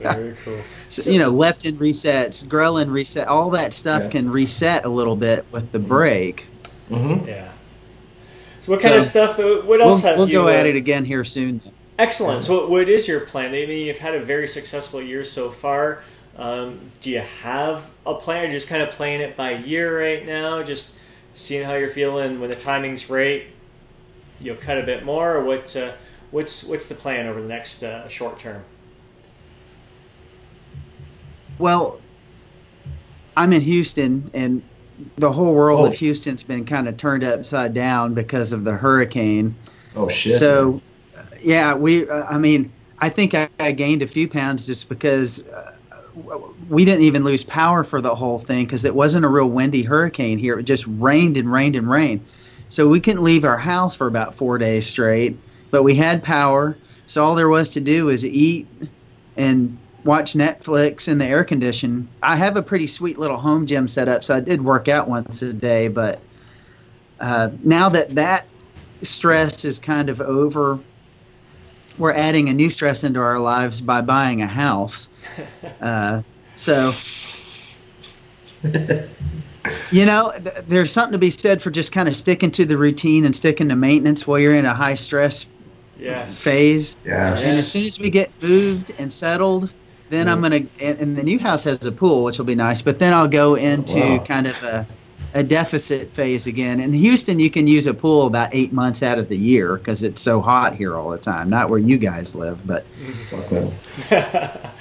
Very 0.00 0.34
cool. 0.44 0.62
so, 0.88 1.10
you 1.10 1.18
know, 1.18 1.32
leptin 1.32 1.78
resets, 1.78 2.44
ghrelin 2.46 2.90
reset, 2.90 3.28
all 3.28 3.50
that 3.50 3.72
stuff 3.72 4.04
Yeah. 4.04 4.08
can 4.10 4.30
reset 4.30 4.84
a 4.84 4.88
little 4.88 5.16
bit 5.16 5.46
with 5.50 5.70
the 5.72 5.78
break. 5.78 6.46
hmm 6.88 7.26
Yeah. 7.26 7.52
What 8.68 8.80
kind 8.80 8.94
of 8.94 9.02
So, 9.02 9.08
stuff? 9.10 9.38
uh, 9.38 9.42
What 9.66 9.80
We'll, 9.80 9.88
else 9.88 10.02
have 10.02 10.16
you? 10.18 10.18
we'll 10.18 10.32
go 10.44 10.48
uh, 10.48 10.52
at 10.52 10.66
it 10.66 10.76
again 10.76 11.04
here 11.04 11.24
soon. 11.24 11.60
Excellent. 11.98 12.42
So, 12.42 12.68
what 12.68 12.88
is 12.88 13.08
your 13.08 13.20
plan? 13.20 13.46
I 13.46 13.66
mean, 13.66 13.86
you've 13.86 13.98
had 13.98 14.14
a 14.14 14.22
very 14.22 14.46
successful 14.46 15.02
year 15.02 15.24
so 15.24 15.50
far. 15.50 16.02
Um, 16.36 16.78
do 17.00 17.10
you 17.10 17.20
have 17.42 17.90
a 18.06 18.14
plan, 18.14 18.44
or 18.48 18.52
just 18.52 18.68
kind 18.68 18.82
of 18.82 18.90
playing 18.90 19.20
it 19.22 19.36
by 19.36 19.52
year 19.56 20.00
right 20.00 20.24
now? 20.24 20.62
Just 20.62 20.98
seeing 21.34 21.64
how 21.64 21.74
you're 21.74 21.90
feeling 21.90 22.40
when 22.40 22.50
the 22.50 22.56
timing's 22.56 23.10
right. 23.10 23.44
You'll 24.40 24.56
cut 24.56 24.78
a 24.78 24.82
bit 24.84 25.04
more, 25.04 25.34
or 25.36 25.44
what? 25.44 25.74
Uh, 25.74 25.92
what's 26.30 26.64
what's 26.64 26.88
the 26.88 26.94
plan 26.94 27.26
over 27.26 27.40
the 27.40 27.48
next 27.48 27.82
uh, 27.82 28.06
short 28.08 28.38
term? 28.38 28.62
Well, 31.58 31.98
I'm 33.36 33.52
in 33.52 33.62
Houston, 33.62 34.30
and 34.34 34.62
the 35.16 35.32
whole 35.32 35.54
world 35.54 35.80
Oh. 35.80 35.86
of 35.86 35.94
Houston's 35.94 36.42
been 36.42 36.64
kind 36.64 36.88
of 36.88 36.96
turned 36.96 37.24
upside 37.24 37.74
down 37.74 38.14
because 38.14 38.52
of 38.52 38.64
the 38.64 38.72
hurricane. 38.72 39.54
Oh 39.96 40.08
shit. 40.08 40.38
So, 40.38 40.80
yeah, 41.40 41.74
we. 41.74 42.08
Uh, 42.08 42.24
I 42.24 42.38
mean, 42.38 42.72
I 42.98 43.08
think 43.08 43.34
I, 43.34 43.48
I 43.58 43.72
gained 43.72 44.02
a 44.02 44.06
few 44.06 44.28
pounds 44.28 44.66
just 44.66 44.88
because 44.88 45.42
uh, 45.46 45.72
we 46.68 46.84
didn't 46.84 47.02
even 47.04 47.24
lose 47.24 47.44
power 47.44 47.84
for 47.84 48.00
the 48.00 48.14
whole 48.14 48.38
thing 48.38 48.64
because 48.64 48.84
it 48.84 48.94
wasn't 48.94 49.24
a 49.24 49.28
real 49.28 49.48
windy 49.48 49.82
hurricane 49.82 50.38
here. 50.38 50.58
It 50.58 50.64
just 50.64 50.86
rained 50.86 51.36
and 51.36 51.50
rained 51.50 51.76
and 51.76 51.88
rained. 51.88 52.24
So 52.68 52.88
we 52.88 53.00
couldn't 53.00 53.24
leave 53.24 53.44
our 53.44 53.56
house 53.58 53.94
for 53.94 54.06
about 54.06 54.34
four 54.34 54.58
days 54.58 54.86
straight, 54.86 55.38
but 55.70 55.82
we 55.82 55.94
had 55.94 56.22
power. 56.22 56.76
So 57.06 57.24
all 57.24 57.34
there 57.34 57.48
was 57.48 57.70
to 57.70 57.80
do 57.80 58.06
was 58.06 58.24
eat 58.24 58.66
and 59.36 59.78
watch 60.04 60.34
Netflix 60.34 61.08
in 61.08 61.18
the 61.18 61.26
air 61.26 61.44
condition. 61.44 62.08
I 62.22 62.36
have 62.36 62.56
a 62.56 62.62
pretty 62.62 62.86
sweet 62.86 63.18
little 63.18 63.36
home 63.36 63.66
gym 63.66 63.88
set 63.88 64.08
up, 64.08 64.24
so 64.24 64.34
I 64.36 64.40
did 64.40 64.62
work 64.64 64.88
out 64.88 65.08
once 65.08 65.42
a 65.42 65.52
day. 65.52 65.88
But 65.88 66.22
uh, 67.20 67.50
now 67.62 67.88
that 67.90 68.14
that 68.14 68.48
stress 69.02 69.64
is 69.64 69.78
kind 69.78 70.08
of 70.08 70.20
over, 70.20 70.80
we're 71.96 72.12
adding 72.12 72.48
a 72.48 72.54
new 72.54 72.70
stress 72.70 73.04
into 73.04 73.20
our 73.20 73.38
lives 73.38 73.80
by 73.80 74.00
buying 74.00 74.42
a 74.42 74.46
house. 74.46 75.08
Uh, 75.80 76.22
so, 76.56 76.92
you 79.92 80.04
know, 80.04 80.32
th- 80.32 80.56
there's 80.66 80.90
something 80.92 81.12
to 81.12 81.18
be 81.18 81.30
said 81.30 81.62
for 81.62 81.70
just 81.70 81.92
kind 81.92 82.08
of 82.08 82.16
sticking 82.16 82.50
to 82.50 82.64
the 82.64 82.76
routine 82.76 83.24
and 83.24 83.34
sticking 83.34 83.68
to 83.68 83.76
maintenance 83.76 84.26
while 84.26 84.40
you're 84.40 84.56
in 84.56 84.64
a 84.64 84.74
high 84.74 84.96
stress 84.96 85.46
Yes. 85.96 86.42
phase. 86.42 86.96
yes. 87.04 87.44
And 87.44 87.58
as 87.58 87.72
soon 87.72 87.86
as 87.86 87.98
we 88.00 88.10
get 88.10 88.32
moved 88.40 88.90
and 88.98 89.12
settled, 89.12 89.72
then 90.10 90.28
I'm 90.28 90.40
gonna. 90.42 90.56
And, 90.80 90.98
and 91.00 91.16
the 91.16 91.22
new 91.22 91.38
house 91.38 91.64
has 91.64 91.84
a 91.84 91.92
pool, 91.92 92.24
which 92.24 92.38
will 92.38 92.44
be 92.46 92.54
nice. 92.54 92.82
But 92.82 92.98
then 92.98 93.12
I'll 93.12 93.28
go 93.28 93.54
into 93.56 93.98
Wow. 93.98 94.24
kind 94.24 94.46
of 94.46 94.62
a, 94.62 94.86
a 95.34 95.42
deficit 95.42 96.12
phase 96.14 96.46
again. 96.46 96.80
In 96.80 96.92
Houston, 96.92 97.38
you 97.38 97.50
can 97.50 97.66
use 97.66 97.86
a 97.86 97.94
pool 97.94 98.26
about 98.26 98.50
eight 98.52 98.72
months 98.72 99.02
out 99.02 99.18
of 99.18 99.28
the 99.28 99.36
year 99.36 99.76
because 99.76 100.02
it's 100.02 100.22
so 100.22 100.40
hot 100.40 100.74
here 100.74 100.96
all 100.96 101.10
the 101.10 101.18
time. 101.18 101.50
Not 101.50 101.68
where 101.70 101.78
you 101.78 101.98
guys 101.98 102.34
live, 102.34 102.66
but 102.66 102.84
Fuck. 103.30 103.72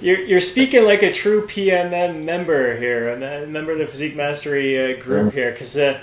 You're, 0.00 0.20
you're 0.20 0.40
speaking 0.40 0.84
like 0.84 1.02
a 1.02 1.12
true 1.12 1.46
PMM 1.46 2.24
member 2.24 2.76
here, 2.78 3.10
a 3.12 3.46
member 3.46 3.72
of 3.72 3.78
the 3.78 3.86
Physique 3.86 4.16
Mastery 4.16 4.96
uh, 4.96 5.00
group 5.00 5.34
here, 5.34 5.52
because 5.52 5.76
uh, 5.76 6.00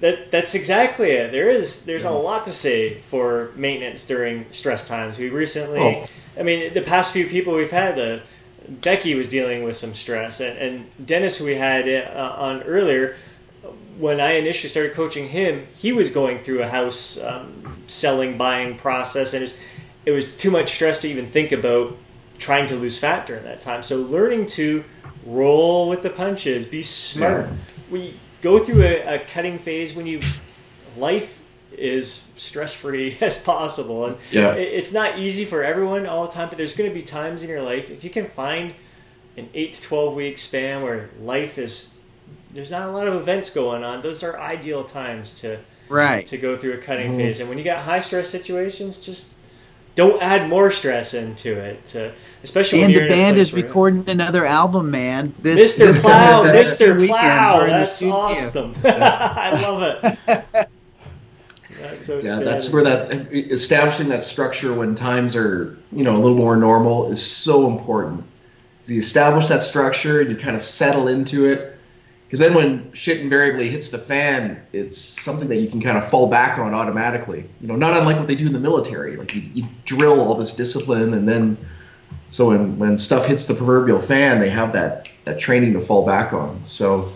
that 0.00 0.30
that's 0.30 0.54
exactly 0.54 1.10
it. 1.12 1.32
There 1.32 1.50
is 1.50 1.84
there's 1.86 2.04
a 2.04 2.10
lot 2.10 2.44
to 2.44 2.52
say 2.52 3.00
for 3.00 3.50
maintenance 3.56 4.06
during 4.06 4.44
stress 4.52 4.86
times. 4.86 5.18
We 5.18 5.30
recently, 5.30 5.80
Oh. 5.80 6.06
I 6.38 6.42
mean, 6.42 6.72
the 6.74 6.82
past 6.82 7.12
few 7.12 7.26
people 7.26 7.54
we've 7.54 7.70
had, 7.70 7.96
the 7.96 8.22
Becky 8.68 9.14
was 9.14 9.28
dealing 9.28 9.64
with 9.64 9.76
some 9.76 9.94
stress, 9.94 10.40
and, 10.40 10.58
and 10.58 11.06
Dennis, 11.06 11.38
who 11.38 11.46
we 11.46 11.54
had 11.54 11.88
uh, 11.88 12.34
on 12.38 12.62
earlier, 12.62 13.16
when 13.98 14.20
I 14.20 14.32
initially 14.32 14.68
started 14.68 14.94
coaching 14.94 15.28
him, 15.28 15.66
he 15.74 15.92
was 15.92 16.10
going 16.10 16.38
through 16.38 16.62
a 16.62 16.68
house 16.68 17.20
um, 17.22 17.82
selling, 17.86 18.38
buying 18.38 18.76
process, 18.76 19.34
and 19.34 19.42
it 19.42 19.44
was, 19.44 19.58
it 20.06 20.10
was 20.12 20.36
too 20.36 20.50
much 20.50 20.70
stress 20.70 21.00
to 21.02 21.08
even 21.08 21.26
think 21.26 21.52
about 21.52 21.96
trying 22.38 22.66
to 22.68 22.76
lose 22.76 22.98
fat 22.98 23.26
during 23.26 23.44
that 23.44 23.60
time. 23.60 23.82
So 23.82 23.96
learning 23.96 24.46
to 24.46 24.84
roll 25.26 25.88
with 25.88 26.02
the 26.02 26.10
punches, 26.10 26.64
be 26.64 26.82
smart. 26.82 27.46
Yeah. 27.46 27.56
We 27.90 28.20
go 28.40 28.64
through 28.64 28.82
a, 28.82 29.16
a 29.16 29.18
cutting 29.18 29.58
phase 29.58 29.94
when 29.94 30.06
you 30.06 30.20
life 30.96 31.39
is 31.76 32.32
stress 32.36 32.74
free 32.74 33.16
as 33.20 33.38
possible, 33.38 34.06
and 34.06 34.16
Yeah. 34.30 34.52
it's 34.54 34.92
not 34.92 35.18
easy 35.18 35.44
for 35.44 35.62
everyone 35.62 36.06
all 36.06 36.26
the 36.26 36.32
time. 36.32 36.48
But 36.48 36.58
there's 36.58 36.76
going 36.76 36.90
to 36.90 36.94
be 36.94 37.02
times 37.02 37.42
in 37.42 37.48
your 37.48 37.62
life 37.62 37.90
if 37.90 38.04
you 38.04 38.10
can 38.10 38.26
find 38.28 38.74
an 39.36 39.48
eight 39.54 39.72
to 39.74 39.82
twelve 39.82 40.14
week 40.14 40.38
span 40.38 40.82
where 40.82 41.10
life 41.20 41.56
is 41.58 41.90
there's 42.52 42.70
not 42.70 42.88
a 42.88 42.90
lot 42.90 43.06
of 43.06 43.14
events 43.14 43.50
going 43.50 43.84
on. 43.84 44.02
Those 44.02 44.22
are 44.24 44.38
ideal 44.40 44.82
times 44.84 45.40
to 45.40 45.58
right. 45.88 46.26
to 46.26 46.36
go 46.36 46.56
through 46.56 46.72
a 46.74 46.78
cutting 46.78 47.12
Mhm. 47.12 47.16
phase. 47.16 47.40
And 47.40 47.48
when 47.48 47.58
you 47.58 47.64
got 47.64 47.84
high 47.84 48.00
stress 48.00 48.28
situations, 48.28 48.98
just 49.00 49.28
don't 49.94 50.20
add 50.22 50.48
more 50.48 50.70
stress 50.70 51.14
into 51.14 51.58
it. 51.58 51.94
Uh, 51.94 52.08
especially 52.42 52.82
and 52.82 52.92
when 52.94 53.02
the 53.04 53.08
band 53.08 53.38
is 53.38 53.52
recording 53.52 54.04
another 54.08 54.44
album, 54.46 54.90
man. 54.90 55.34
This, 55.40 55.74
Mr. 55.74 55.78
This 55.78 56.00
Plow, 56.00 56.44
Mr. 56.44 57.06
Plow, 57.06 57.66
that's 57.66 58.02
awesome. 58.02 58.74
I 58.84 59.60
love 59.62 60.04
it. 60.28 60.66
So 62.10 62.18
yeah, 62.18 62.40
that's 62.40 62.72
where 62.72 62.82
that 62.82 63.32
establishing 63.32 64.08
that 64.08 64.24
structure 64.24 64.74
when 64.74 64.96
times 64.96 65.36
are 65.36 65.78
you 65.92 66.02
know 66.02 66.16
a 66.16 66.18
little 66.18 66.36
more 66.36 66.56
normal 66.56 67.08
is 67.08 67.24
so 67.24 67.68
important. 67.68 68.24
You 68.86 68.98
establish 68.98 69.46
that 69.46 69.62
structure 69.62 70.20
and 70.20 70.28
you 70.28 70.36
kind 70.36 70.56
of 70.56 70.60
settle 70.60 71.06
into 71.06 71.44
it, 71.44 71.78
because 72.26 72.40
then 72.40 72.52
when 72.54 72.92
shit 72.92 73.20
invariably 73.20 73.68
hits 73.68 73.90
the 73.90 73.98
fan, 73.98 74.60
it's 74.72 74.98
something 74.98 75.46
that 75.46 75.58
you 75.58 75.68
can 75.68 75.80
kind 75.80 75.96
of 75.96 76.04
fall 76.04 76.26
back 76.28 76.58
on 76.58 76.74
automatically. 76.74 77.44
You 77.60 77.68
know, 77.68 77.76
not 77.76 77.96
unlike 77.96 78.18
what 78.18 78.26
they 78.26 78.34
do 78.34 78.46
in 78.48 78.52
the 78.52 78.58
military. 78.58 79.16
Like 79.16 79.32
you, 79.32 79.42
you 79.54 79.68
drill 79.84 80.20
all 80.20 80.34
this 80.34 80.52
discipline, 80.52 81.14
and 81.14 81.28
then 81.28 81.56
so 82.30 82.48
when 82.48 82.76
when 82.76 82.98
stuff 82.98 83.26
hits 83.26 83.46
the 83.46 83.54
proverbial 83.54 84.00
fan, 84.00 84.40
they 84.40 84.50
have 84.50 84.72
that 84.72 85.08
that 85.22 85.38
training 85.38 85.74
to 85.74 85.80
fall 85.80 86.04
back 86.04 86.32
on. 86.32 86.64
So 86.64 87.08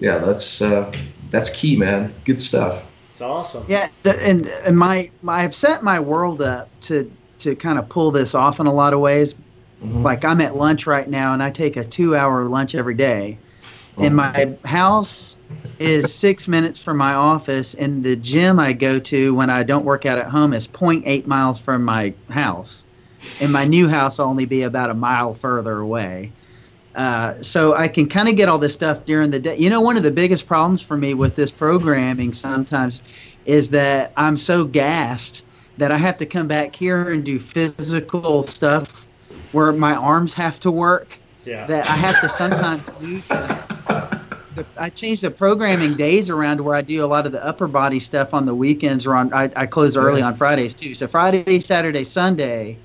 yeah, 0.00 0.18
that's 0.18 0.60
uh, 0.60 0.92
that's 1.30 1.48
key, 1.50 1.76
man. 1.76 2.12
Good 2.24 2.40
stuff. 2.40 2.88
Awesome. 3.22 3.64
Yeah, 3.68 3.88
the, 4.02 4.20
and, 4.22 4.46
and 4.46 4.76
my, 4.76 5.10
my 5.22 5.42
I've 5.44 5.54
set 5.54 5.82
my 5.82 6.00
world 6.00 6.42
up 6.42 6.68
to 6.82 7.10
to 7.40 7.56
kind 7.56 7.78
of 7.78 7.88
pull 7.88 8.10
this 8.10 8.34
off 8.34 8.60
in 8.60 8.66
a 8.66 8.72
lot 8.72 8.92
of 8.92 9.00
ways. 9.00 9.34
Mm-hmm. 9.34 10.02
Like 10.02 10.24
I'm 10.24 10.40
at 10.40 10.56
lunch 10.56 10.86
right 10.86 11.08
now, 11.08 11.32
and 11.32 11.42
I 11.42 11.50
take 11.50 11.76
a 11.76 11.84
two 11.84 12.14
hour 12.16 12.44
lunch 12.44 12.74
every 12.74 12.94
day. 12.94 13.38
Oh. 13.98 14.04
And 14.04 14.16
my 14.16 14.56
house 14.64 15.36
is 15.78 16.14
six 16.14 16.48
minutes 16.48 16.82
from 16.82 16.96
my 16.96 17.14
office, 17.14 17.74
and 17.74 18.02
the 18.02 18.16
gym 18.16 18.58
I 18.58 18.72
go 18.72 18.98
to 18.98 19.34
when 19.34 19.50
I 19.50 19.64
don't 19.64 19.84
work 19.84 20.06
out 20.06 20.18
at 20.18 20.28
home 20.28 20.52
is 20.52 20.66
0.8 20.66 21.26
miles 21.26 21.58
from 21.58 21.84
my 21.84 22.14
house. 22.30 22.86
And 23.40 23.52
my 23.52 23.66
new 23.66 23.88
house 23.88 24.18
will 24.18 24.26
only 24.26 24.46
be 24.46 24.62
about 24.62 24.90
a 24.90 24.94
mile 24.94 25.34
further 25.34 25.78
away. 25.78 26.32
Uh, 26.94 27.40
so 27.42 27.74
I 27.74 27.88
can 27.88 28.08
kind 28.08 28.28
of 28.28 28.36
get 28.36 28.48
all 28.48 28.58
this 28.58 28.74
stuff 28.74 29.04
during 29.04 29.30
the 29.30 29.40
day. 29.40 29.56
You 29.56 29.70
know, 29.70 29.80
one 29.80 29.96
of 29.96 30.02
the 30.02 30.10
biggest 30.10 30.46
problems 30.46 30.82
for 30.82 30.96
me 30.96 31.14
with 31.14 31.34
this 31.34 31.50
programming 31.50 32.32
sometimes 32.32 33.02
is 33.46 33.70
that 33.70 34.12
I'm 34.16 34.36
so 34.36 34.64
gassed 34.64 35.44
that 35.78 35.90
I 35.90 35.96
have 35.96 36.18
to 36.18 36.26
come 36.26 36.48
back 36.48 36.76
here 36.76 37.10
and 37.10 37.24
do 37.24 37.38
physical 37.38 38.46
stuff 38.46 39.06
where 39.52 39.72
my 39.72 39.94
arms 39.94 40.34
have 40.34 40.60
to 40.60 40.70
work. 40.70 41.18
Yeah. 41.44 41.66
That 41.66 41.88
I 41.88 41.94
have 41.94 42.20
to 42.20 42.28
sometimes 42.28 42.90
use. 43.00 43.26
The, 43.26 44.66
I 44.76 44.90
change 44.90 45.22
the 45.22 45.30
programming 45.30 45.94
days 45.94 46.28
around 46.28 46.60
where 46.60 46.76
I 46.76 46.82
do 46.82 47.02
a 47.02 47.06
lot 47.06 47.24
of 47.24 47.32
the 47.32 47.44
upper 47.44 47.66
body 47.66 48.00
stuff 48.00 48.34
on 48.34 48.44
the 48.44 48.54
weekends 48.54 49.06
or 49.06 49.16
on 49.16 49.32
I, 49.32 49.50
I 49.56 49.66
close 49.66 49.96
early 49.96 50.20
on 50.20 50.34
Fridays 50.34 50.74
too. 50.74 50.94
So 50.94 51.08
Friday, 51.08 51.58
Saturday, 51.60 52.04
Sunday 52.04 52.76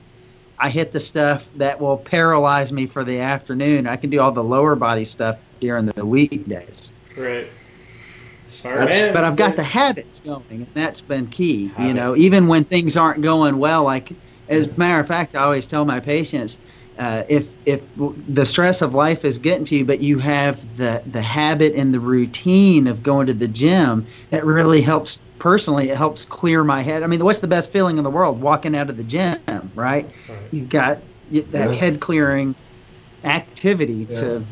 I 0.60 0.70
hit 0.70 0.92
the 0.92 1.00
stuff 1.00 1.50
that 1.56 1.80
will 1.80 1.98
paralyze 1.98 2.72
me 2.72 2.88
for 2.88 3.04
the 3.04 3.20
afternoon. 3.20 3.88
I 3.88 3.96
can 3.98 4.10
do 4.10 4.20
all 4.20 4.32
the 4.32 4.44
lower 4.44 4.76
body 4.76 5.06
stuff 5.06 5.38
during 5.60 5.90
the 5.96 6.06
weekdays. 6.06 6.92
Right. 7.16 7.48
Smart. 8.50 8.90
But 9.14 9.24
I've 9.24 9.36
got 9.36 9.56
the 9.56 9.64
habits 9.64 10.20
going, 10.22 10.44
and 10.50 10.68
that's 10.74 11.02
been 11.02 11.28
key. 11.28 11.68
Habits. 11.68 11.88
You 11.88 11.94
know, 11.94 12.16
even 12.16 12.48
when 12.48 12.64
things 12.64 12.98
aren't 12.98 13.22
going 13.22 13.58
well, 13.58 13.84
like 13.84 14.12
as 14.48 14.68
a 14.68 14.78
matter 14.78 15.00
of 15.00 15.08
fact, 15.08 15.36
I 15.36 15.44
always 15.44 15.68
tell 15.68 15.86
my 15.86 16.00
patients, 16.00 16.60
uh, 16.98 17.24
if 17.30 17.54
if 17.66 17.84
the 17.96 18.46
stress 18.46 18.82
of 18.82 18.94
life 18.96 19.26
is 19.26 19.38
getting 19.38 19.66
to 19.66 19.76
you, 19.76 19.86
but 19.86 20.00
you 20.00 20.18
have 20.20 20.78
the 20.78 21.04
the 21.06 21.22
habit 21.22 21.76
and 21.76 21.94
the 21.94 22.00
routine 22.00 22.88
of 22.88 23.04
going 23.04 23.28
to 23.28 23.34
the 23.34 23.48
gym, 23.48 24.08
that 24.32 24.46
really 24.46 24.82
helps 24.82 25.20
personally, 25.40 25.90
it 25.90 25.98
helps 25.98 26.26
clear 26.26 26.64
my 26.64 26.82
head. 26.82 27.04
I 27.04 27.08
mean, 27.08 27.24
what's 27.24 27.40
the 27.40 27.48
best 27.48 27.72
feeling 27.72 27.98
in 27.98 28.04
the 28.04 28.10
world? 28.10 28.42
Walking 28.42 28.76
out 28.76 28.90
of 28.90 28.98
the 28.98 29.04
gym, 29.04 29.40
right? 29.76 30.06
right. 30.30 30.40
You've 30.52 30.70
got 30.70 31.00
that 31.32 31.52
yeah. 31.54 31.72
head 31.72 32.00
clearing 32.00 32.56
activity 33.24 34.08
yeah. 34.10 34.16
to 34.16 34.46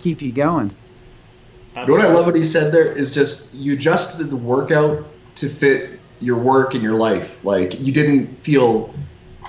keep 0.00 0.22
you 0.22 0.32
going. 0.32 0.74
You 1.76 1.86
know 1.86 1.92
what 1.92 2.04
I 2.04 2.12
love 2.12 2.26
what 2.26 2.36
he 2.36 2.44
said 2.44 2.72
there 2.72 2.92
is 2.92 3.12
just 3.12 3.54
you 3.54 3.72
adjusted 3.72 4.30
the 4.30 4.36
workout 4.36 5.04
to 5.36 5.48
fit 5.48 5.98
your 6.20 6.36
work 6.36 6.74
and 6.74 6.82
your 6.82 6.94
life. 6.94 7.44
Like 7.44 7.80
you 7.80 7.92
didn't 7.92 8.36
feel 8.38 8.94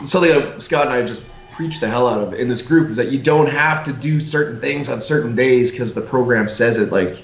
something 0.03 0.31
that 0.31 0.61
Scott 0.61 0.87
and 0.87 0.95
I 0.95 1.05
just 1.05 1.27
preach 1.51 1.79
the 1.79 1.87
hell 1.87 2.07
out 2.07 2.21
of 2.21 2.33
in 2.33 2.47
this 2.47 2.61
group 2.61 2.89
is 2.89 2.97
that 2.97 3.11
you 3.11 3.19
don't 3.19 3.47
have 3.47 3.83
to 3.85 3.93
do 3.93 4.19
certain 4.19 4.59
things 4.59 4.89
on 4.89 4.99
certain 4.99 5.35
days 5.35 5.71
because 5.71 5.93
the 5.93 6.01
program 6.01 6.47
says 6.47 6.79
it. 6.79 6.91
Like, 6.91 7.21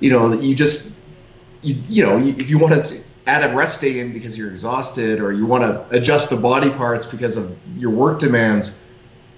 you 0.00 0.10
know, 0.10 0.32
you 0.32 0.54
just 0.54 0.93
you, 1.64 1.82
you 1.88 2.04
know, 2.04 2.18
if 2.18 2.48
you 2.48 2.58
want 2.58 2.84
to 2.84 3.00
add 3.26 3.48
a 3.48 3.54
rest 3.54 3.80
day 3.80 4.00
in 4.00 4.12
because 4.12 4.36
you're 4.36 4.50
exhausted 4.50 5.20
or 5.20 5.32
you 5.32 5.46
want 5.46 5.62
to 5.62 5.96
adjust 5.96 6.30
the 6.30 6.36
body 6.36 6.70
parts 6.70 7.06
because 7.06 7.36
of 7.36 7.56
your 7.76 7.90
work 7.90 8.18
demands, 8.18 8.86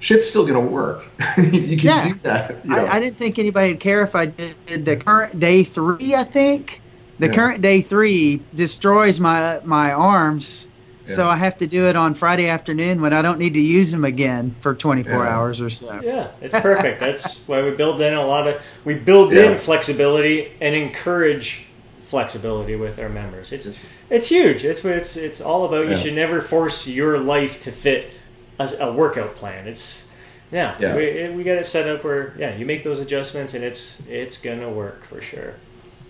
shit's 0.00 0.28
still 0.28 0.46
going 0.46 0.66
to 0.66 0.72
work. 0.72 1.06
you 1.38 1.76
can 1.76 1.86
yeah. 1.86 2.08
do 2.08 2.14
that. 2.22 2.64
You 2.64 2.70
know? 2.70 2.78
I, 2.78 2.96
I, 2.96 3.00
didn't 3.00 3.16
think 3.16 3.38
anybody 3.38 3.72
would 3.72 3.80
care 3.80 4.02
if 4.02 4.14
I 4.14 4.26
did 4.26 4.84
the 4.84 4.96
current 4.96 5.38
day 5.38 5.62
three, 5.64 6.14
I 6.14 6.24
think. 6.24 6.80
The 7.18 7.28
yeah. 7.28 7.32
current 7.32 7.62
day 7.62 7.80
three 7.80 8.42
destroys 8.54 9.20
my 9.20 9.60
my 9.64 9.92
arms. 9.92 10.66
Yeah. 11.06 11.14
So 11.14 11.28
I 11.28 11.36
have 11.36 11.56
to 11.58 11.66
do 11.66 11.86
it 11.86 11.96
on 11.96 12.14
Friday 12.14 12.48
afternoon 12.48 13.00
when 13.00 13.12
I 13.12 13.22
don't 13.22 13.38
need 13.38 13.54
to 13.54 13.60
use 13.60 13.92
them 13.92 14.04
again 14.04 14.54
for 14.60 14.74
24 14.74 15.24
hours 15.24 15.60
or 15.60 15.70
so. 15.70 16.00
Yeah, 16.02 16.28
it's 16.40 16.52
perfect. 16.52 16.98
That's 17.00 17.46
why 17.46 17.62
we 17.62 17.70
build 17.70 18.00
in 18.00 18.12
a 18.12 18.26
lot 18.26 18.48
of 18.48 18.60
we 18.84 18.96
build 18.96 19.32
in 19.32 19.56
flexibility 19.56 20.52
and 20.60 20.74
encourage 20.74 21.66
flexibility 22.06 22.76
with 22.76 22.98
our 22.98 23.08
members. 23.08 23.52
It's 23.52 23.88
it's 24.10 24.28
huge. 24.28 24.64
It's 24.64 24.84
it's 24.84 25.16
it's 25.16 25.40
all 25.40 25.64
about. 25.64 25.84
You 25.84 25.90
yeah. 25.90 25.96
should 25.96 26.14
never 26.14 26.40
force 26.40 26.86
your 26.86 27.18
life 27.18 27.60
to 27.60 27.72
fit 27.72 28.14
a, 28.58 28.70
a 28.80 28.92
workout 28.92 29.34
plan. 29.36 29.66
It's 29.66 30.08
yeah, 30.52 30.76
yeah. 30.78 30.94
we 30.94 31.36
we 31.36 31.42
got 31.42 31.58
it 31.58 31.66
set 31.66 31.88
up 31.88 32.04
where 32.04 32.34
yeah, 32.38 32.54
you 32.54 32.66
make 32.66 32.84
those 32.84 33.00
adjustments 33.00 33.54
and 33.54 33.64
it's 33.64 34.00
it's 34.08 34.38
gonna 34.38 34.70
work 34.70 35.04
for 35.04 35.20
sure. 35.20 35.54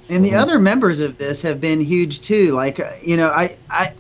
And 0.08 0.24
the 0.24 0.30
mm-hmm. 0.30 0.38
other 0.38 0.58
members 0.58 1.00
of 1.00 1.18
this 1.18 1.42
have 1.42 1.60
been 1.60 1.80
huge 1.80 2.20
too. 2.20 2.52
Like 2.52 2.78
uh, 2.78 2.92
you 3.02 3.16
know, 3.16 3.28
I 3.28 3.56
I 3.70 3.92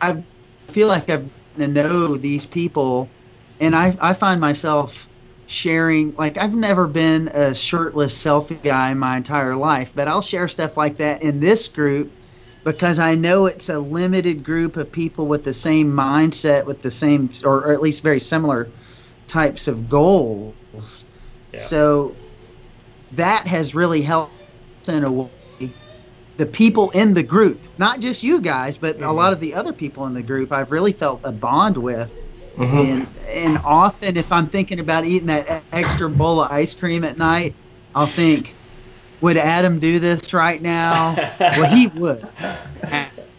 I 0.00 0.22
feel 0.68 0.88
like 0.88 1.08
I've 1.10 1.28
to 1.56 1.66
know 1.68 2.16
these 2.16 2.46
people, 2.46 3.08
and 3.58 3.74
I 3.74 3.96
I 4.00 4.14
find 4.14 4.40
myself 4.40 5.08
sharing 5.50 6.14
like 6.14 6.38
I've 6.38 6.54
never 6.54 6.86
been 6.86 7.28
a 7.28 7.54
shirtless 7.54 8.16
selfie 8.16 8.62
guy 8.62 8.94
my 8.94 9.16
entire 9.16 9.56
life, 9.56 9.92
but 9.94 10.06
I'll 10.08 10.22
share 10.22 10.48
stuff 10.48 10.76
like 10.76 10.98
that 10.98 11.22
in 11.22 11.40
this 11.40 11.68
group 11.68 12.12
because 12.62 12.98
I 12.98 13.16
know 13.16 13.46
it's 13.46 13.68
a 13.68 13.78
limited 13.78 14.44
group 14.44 14.76
of 14.76 14.92
people 14.92 15.26
with 15.26 15.44
the 15.44 15.52
same 15.52 15.92
mindset, 15.92 16.66
with 16.66 16.82
the 16.82 16.90
same 16.90 17.30
or, 17.44 17.72
at 17.72 17.80
least 17.80 18.02
very 18.02 18.20
similar 18.20 18.68
types 19.26 19.66
of 19.66 19.88
goals. 19.88 21.04
Yeah. 21.52 21.58
So 21.58 22.14
that 23.12 23.46
has 23.46 23.74
really 23.74 24.02
helped 24.02 24.32
in 24.88 25.04
a 25.04 25.10
way 25.10 25.30
the 26.36 26.46
people 26.46 26.88
in 26.92 27.12
the 27.12 27.22
group, 27.22 27.60
not 27.76 28.00
just 28.00 28.22
you 28.22 28.40
guys, 28.40 28.78
but 28.78 28.96
mm-hmm. 28.96 29.04
a 29.04 29.12
lot 29.12 29.34
of 29.34 29.40
the 29.40 29.52
other 29.52 29.74
people 29.74 30.06
in 30.06 30.14
the 30.14 30.22
group 30.22 30.52
I've 30.52 30.70
really 30.70 30.92
felt 30.92 31.20
a 31.22 31.32
bond 31.32 31.76
with 31.76 32.10
Mm-hmm. 32.56 32.76
And 32.76 33.08
and 33.28 33.58
often 33.64 34.16
if 34.16 34.32
I'm 34.32 34.48
thinking 34.48 34.80
about 34.80 35.04
eating 35.04 35.28
that 35.28 35.62
extra 35.72 36.08
bowl 36.08 36.42
of 36.42 36.50
ice 36.50 36.74
cream 36.74 37.04
at 37.04 37.16
night, 37.16 37.54
I'll 37.94 38.06
think, 38.06 38.54
would 39.20 39.36
Adam 39.36 39.78
do 39.78 39.98
this 39.98 40.32
right 40.32 40.60
now? 40.60 41.14
well, 41.40 41.74
he 41.74 41.88
would. 41.88 42.26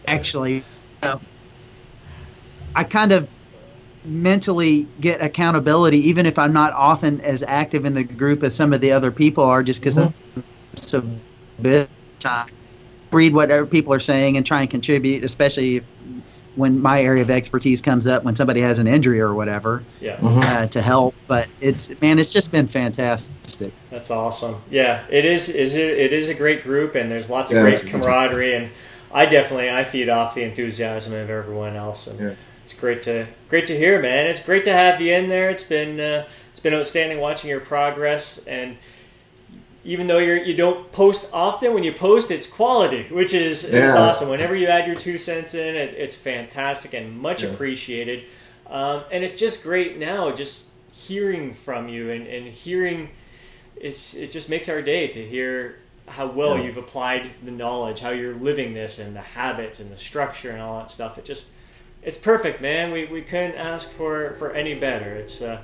Actually, 0.06 0.64
I 2.74 2.84
kind 2.84 3.12
of 3.12 3.28
mentally 4.04 4.86
get 5.00 5.22
accountability, 5.22 5.98
even 5.98 6.26
if 6.26 6.38
I'm 6.38 6.52
not 6.52 6.72
often 6.72 7.20
as 7.20 7.42
active 7.42 7.84
in 7.84 7.94
the 7.94 8.04
group 8.04 8.42
as 8.42 8.54
some 8.54 8.72
of 8.72 8.80
the 8.80 8.92
other 8.92 9.10
people 9.10 9.44
are, 9.44 9.62
just 9.62 9.80
because 9.80 9.96
mm-hmm. 9.96 10.40
I'm 10.40 10.44
so 10.76 11.04
busy. 11.60 11.88
Read 13.10 13.34
what 13.34 13.70
people 13.70 13.92
are 13.92 14.00
saying 14.00 14.36
and 14.36 14.46
try 14.46 14.62
and 14.62 14.70
contribute, 14.70 15.22
especially 15.22 15.76
if 15.76 15.84
when 16.54 16.80
my 16.80 17.02
area 17.02 17.22
of 17.22 17.30
expertise 17.30 17.80
comes 17.80 18.06
up 18.06 18.24
when 18.24 18.36
somebody 18.36 18.60
has 18.60 18.78
an 18.78 18.86
injury 18.86 19.20
or 19.20 19.34
whatever 19.34 19.82
yeah. 20.00 20.16
Mm-hmm. 20.16 20.38
uh, 20.40 20.66
to 20.66 20.82
help 20.82 21.14
but 21.26 21.48
it's 21.60 21.98
man 22.00 22.18
it's 22.18 22.32
just 22.32 22.52
been 22.52 22.66
fantastic 22.66 23.72
that's 23.90 24.10
awesome 24.10 24.60
yeah 24.70 25.04
it 25.10 25.24
is 25.24 25.48
is 25.48 25.74
it, 25.76 25.98
it 25.98 26.12
is 26.12 26.28
a 26.28 26.34
great 26.34 26.62
group 26.62 26.94
and 26.94 27.10
there's 27.10 27.30
lots 27.30 27.50
of 27.50 27.56
yeah, 27.56 27.62
great 27.62 27.80
camaraderie 27.86 28.54
and 28.54 28.70
i 29.12 29.24
definitely 29.24 29.70
i 29.70 29.84
feed 29.84 30.08
off 30.08 30.34
the 30.34 30.42
enthusiasm 30.42 31.12
of 31.14 31.30
everyone 31.30 31.76
else 31.76 32.06
and 32.06 32.20
yeah. 32.20 32.34
it's 32.64 32.74
great 32.74 33.02
to 33.02 33.26
great 33.48 33.66
to 33.66 33.76
hear 33.76 34.00
man 34.00 34.26
it's 34.26 34.42
great 34.42 34.64
to 34.64 34.72
have 34.72 35.00
you 35.00 35.14
in 35.14 35.28
there 35.28 35.50
it's 35.50 35.64
been 35.64 35.98
uh, 35.98 36.26
it's 36.50 36.60
been 36.60 36.74
outstanding 36.74 37.18
watching 37.18 37.48
your 37.48 37.60
progress 37.60 38.46
and 38.46 38.76
even 39.84 40.06
though 40.06 40.18
you're 40.18 40.36
you 40.36 40.54
don't 40.54 40.90
post 40.92 41.30
often, 41.32 41.74
when 41.74 41.84
you 41.84 41.92
post, 41.92 42.30
it's 42.30 42.46
quality, 42.46 43.04
which 43.04 43.34
is 43.34 43.68
yeah. 43.70 43.86
is 43.86 43.94
awesome. 43.94 44.28
Whenever 44.28 44.54
you 44.54 44.66
add 44.66 44.86
your 44.86 44.96
two 44.96 45.18
cents 45.18 45.54
in, 45.54 45.74
it, 45.74 45.94
it's 45.94 46.16
fantastic 46.16 46.94
and 46.94 47.18
much 47.18 47.42
yeah. 47.42 47.50
appreciated. 47.50 48.24
Um, 48.68 49.04
and 49.10 49.22
it's 49.24 49.38
just 49.38 49.64
great 49.64 49.98
now, 49.98 50.32
just 50.34 50.70
hearing 50.92 51.54
from 51.54 51.88
you 51.88 52.10
and, 52.10 52.26
and 52.26 52.46
hearing 52.46 53.10
it's 53.76 54.14
it 54.14 54.30
just 54.30 54.48
makes 54.48 54.68
our 54.68 54.80
day 54.80 55.08
to 55.08 55.26
hear 55.26 55.78
how 56.06 56.26
well 56.26 56.56
yeah. 56.56 56.64
you've 56.64 56.76
applied 56.76 57.30
the 57.42 57.50
knowledge, 57.50 58.00
how 58.00 58.10
you're 58.10 58.34
living 58.34 58.74
this, 58.74 58.98
and 58.98 59.14
the 59.16 59.20
habits 59.20 59.80
and 59.80 59.90
the 59.90 59.98
structure 59.98 60.50
and 60.50 60.60
all 60.60 60.78
that 60.78 60.90
stuff. 60.90 61.18
It 61.18 61.24
just 61.24 61.52
it's 62.02 62.18
perfect, 62.18 62.60
man. 62.60 62.92
We, 62.92 63.06
we 63.06 63.22
couldn't 63.22 63.54
ask 63.54 63.92
for, 63.92 64.34
for 64.34 64.52
any 64.52 64.74
better. 64.74 65.14
It's 65.14 65.40
uh, 65.40 65.60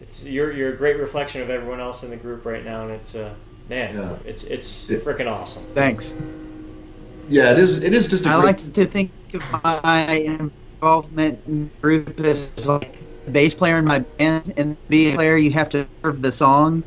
it's 0.00 0.24
you're 0.24 0.52
you're 0.52 0.72
a 0.72 0.76
great 0.76 0.98
reflection 0.98 1.42
of 1.42 1.50
everyone 1.50 1.80
else 1.80 2.02
in 2.02 2.10
the 2.10 2.16
group 2.16 2.44
right 2.44 2.64
now, 2.64 2.84
and 2.84 2.92
it's 2.92 3.14
uh, 3.14 3.34
man, 3.68 3.94
yeah. 3.94 4.16
it's 4.24 4.44
it's 4.44 4.86
freaking 4.86 5.30
awesome. 5.30 5.64
Thanks. 5.74 6.14
Yeah, 7.28 7.52
it 7.52 7.58
is. 7.58 7.84
It 7.84 7.92
is 7.92 8.08
just. 8.08 8.26
I 8.26 8.40
great... 8.40 8.46
like 8.46 8.72
to 8.72 8.86
think 8.86 9.12
of 9.34 9.62
my 9.62 10.10
involvement 10.12 11.40
in 11.46 11.64
the 11.64 11.80
group 11.80 12.20
as 12.20 12.66
like 12.66 12.96
a 13.26 13.30
bass 13.30 13.54
player 13.54 13.78
in 13.78 13.84
my 13.84 14.00
band, 14.00 14.54
and 14.56 14.76
be 14.88 15.10
a 15.10 15.14
player, 15.14 15.36
you 15.36 15.50
have 15.52 15.68
to 15.70 15.86
serve 16.02 16.22
the 16.22 16.32
song, 16.32 16.82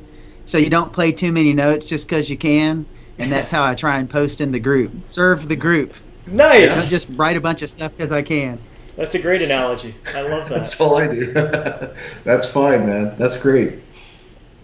so 0.45 0.57
you 0.57 0.69
don't 0.69 0.91
play 0.91 1.11
too 1.11 1.31
many 1.31 1.53
notes 1.53 1.85
just 1.85 2.07
because 2.07 2.29
you 2.29 2.37
can, 2.37 2.85
and 3.19 3.31
that's 3.31 3.51
how 3.51 3.63
I 3.63 3.75
try 3.75 3.99
and 3.99 4.09
post 4.09 4.41
in 4.41 4.51
the 4.51 4.59
group. 4.59 4.91
Serve 5.05 5.47
the 5.47 5.55
group. 5.55 5.93
Nice. 6.25 6.87
I 6.87 6.89
just 6.89 7.09
write 7.11 7.37
a 7.37 7.41
bunch 7.41 7.61
of 7.61 7.69
stuff 7.69 7.95
because 7.95 8.11
I 8.11 8.21
can. 8.21 8.59
That's 8.95 9.15
a 9.15 9.19
great 9.19 9.41
analogy. 9.41 9.95
I 10.13 10.21
love 10.21 10.49
that. 10.49 10.55
That's 10.55 10.79
all 10.79 10.97
I 10.97 11.07
do. 11.07 11.31
That's 12.23 12.51
fine, 12.51 12.85
man. 12.85 13.15
That's 13.17 13.41
great. 13.41 13.79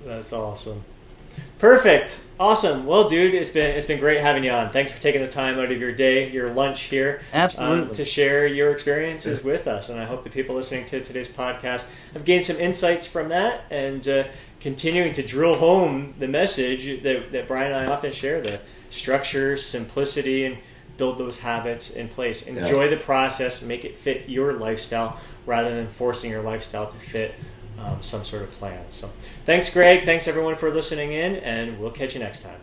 That's 0.05 0.33
awesome. 0.33 0.83
Perfect. 1.57 2.19
Awesome. 2.39 2.85
Well, 2.85 3.09
dude, 3.09 3.33
it's 3.33 3.49
been 3.49 3.75
it's 3.75 3.87
been 3.87 3.99
great 3.99 4.21
having 4.21 4.45
you 4.45 4.51
on. 4.51 4.69
Thanks 4.69 4.91
for 4.93 5.01
taking 5.01 5.21
the 5.21 5.27
time 5.27 5.59
out 5.59 5.71
of 5.71 5.77
your 5.77 5.91
day, 5.91 6.31
your 6.31 6.53
lunch 6.53 6.83
here, 6.83 7.21
absolutely, 7.33 7.89
um, 7.89 7.95
to 7.95 8.05
share 8.05 8.47
your 8.47 8.71
experiences 8.71 9.43
with 9.43 9.67
us. 9.67 9.89
And 9.89 9.99
I 9.99 10.05
hope 10.05 10.23
the 10.23 10.29
people 10.29 10.55
listening 10.55 10.85
to 10.85 11.03
today's 11.03 11.27
podcast 11.27 11.85
have 12.13 12.23
gained 12.23 12.45
some 12.45 12.55
insights 12.55 13.05
from 13.05 13.27
that 13.29 13.63
and 13.69 14.07
uh, 14.07 14.23
continuing 14.61 15.11
to 15.13 15.23
drill 15.23 15.55
home 15.55 16.13
the 16.17 16.29
message 16.29 17.03
that, 17.03 17.33
that 17.33 17.47
Brian 17.47 17.73
and 17.73 17.89
I 17.89 17.93
often 17.93 18.13
share: 18.13 18.39
the 18.39 18.61
structure, 18.89 19.57
simplicity, 19.57 20.45
and 20.45 20.57
build 20.99 21.17
those 21.17 21.39
habits 21.39 21.89
in 21.91 22.07
place. 22.07 22.45
Enjoy 22.45 22.83
yeah. 22.83 22.89
the 22.91 22.97
process, 22.97 23.63
make 23.63 23.85
it 23.85 23.97
fit 23.97 24.29
your 24.29 24.53
lifestyle 24.53 25.17
rather 25.47 25.73
than 25.73 25.87
forcing 25.87 26.29
your 26.29 26.43
lifestyle 26.43 26.85
to 26.85 26.97
fit 26.97 27.33
um, 27.79 28.03
some 28.03 28.23
sort 28.23 28.43
of 28.43 28.51
plan. 28.51 28.83
So, 28.89 29.09
thanks, 29.45 29.73
Greg. 29.73 30.05
Thanks, 30.05 30.27
everyone, 30.27 30.55
for 30.55 30.69
listening 30.69 31.13
in, 31.13 31.37
and 31.37 31.79
we'll 31.79 31.89
catch 31.89 32.13
you 32.13 32.19
next 32.19 32.41
time. 32.41 32.59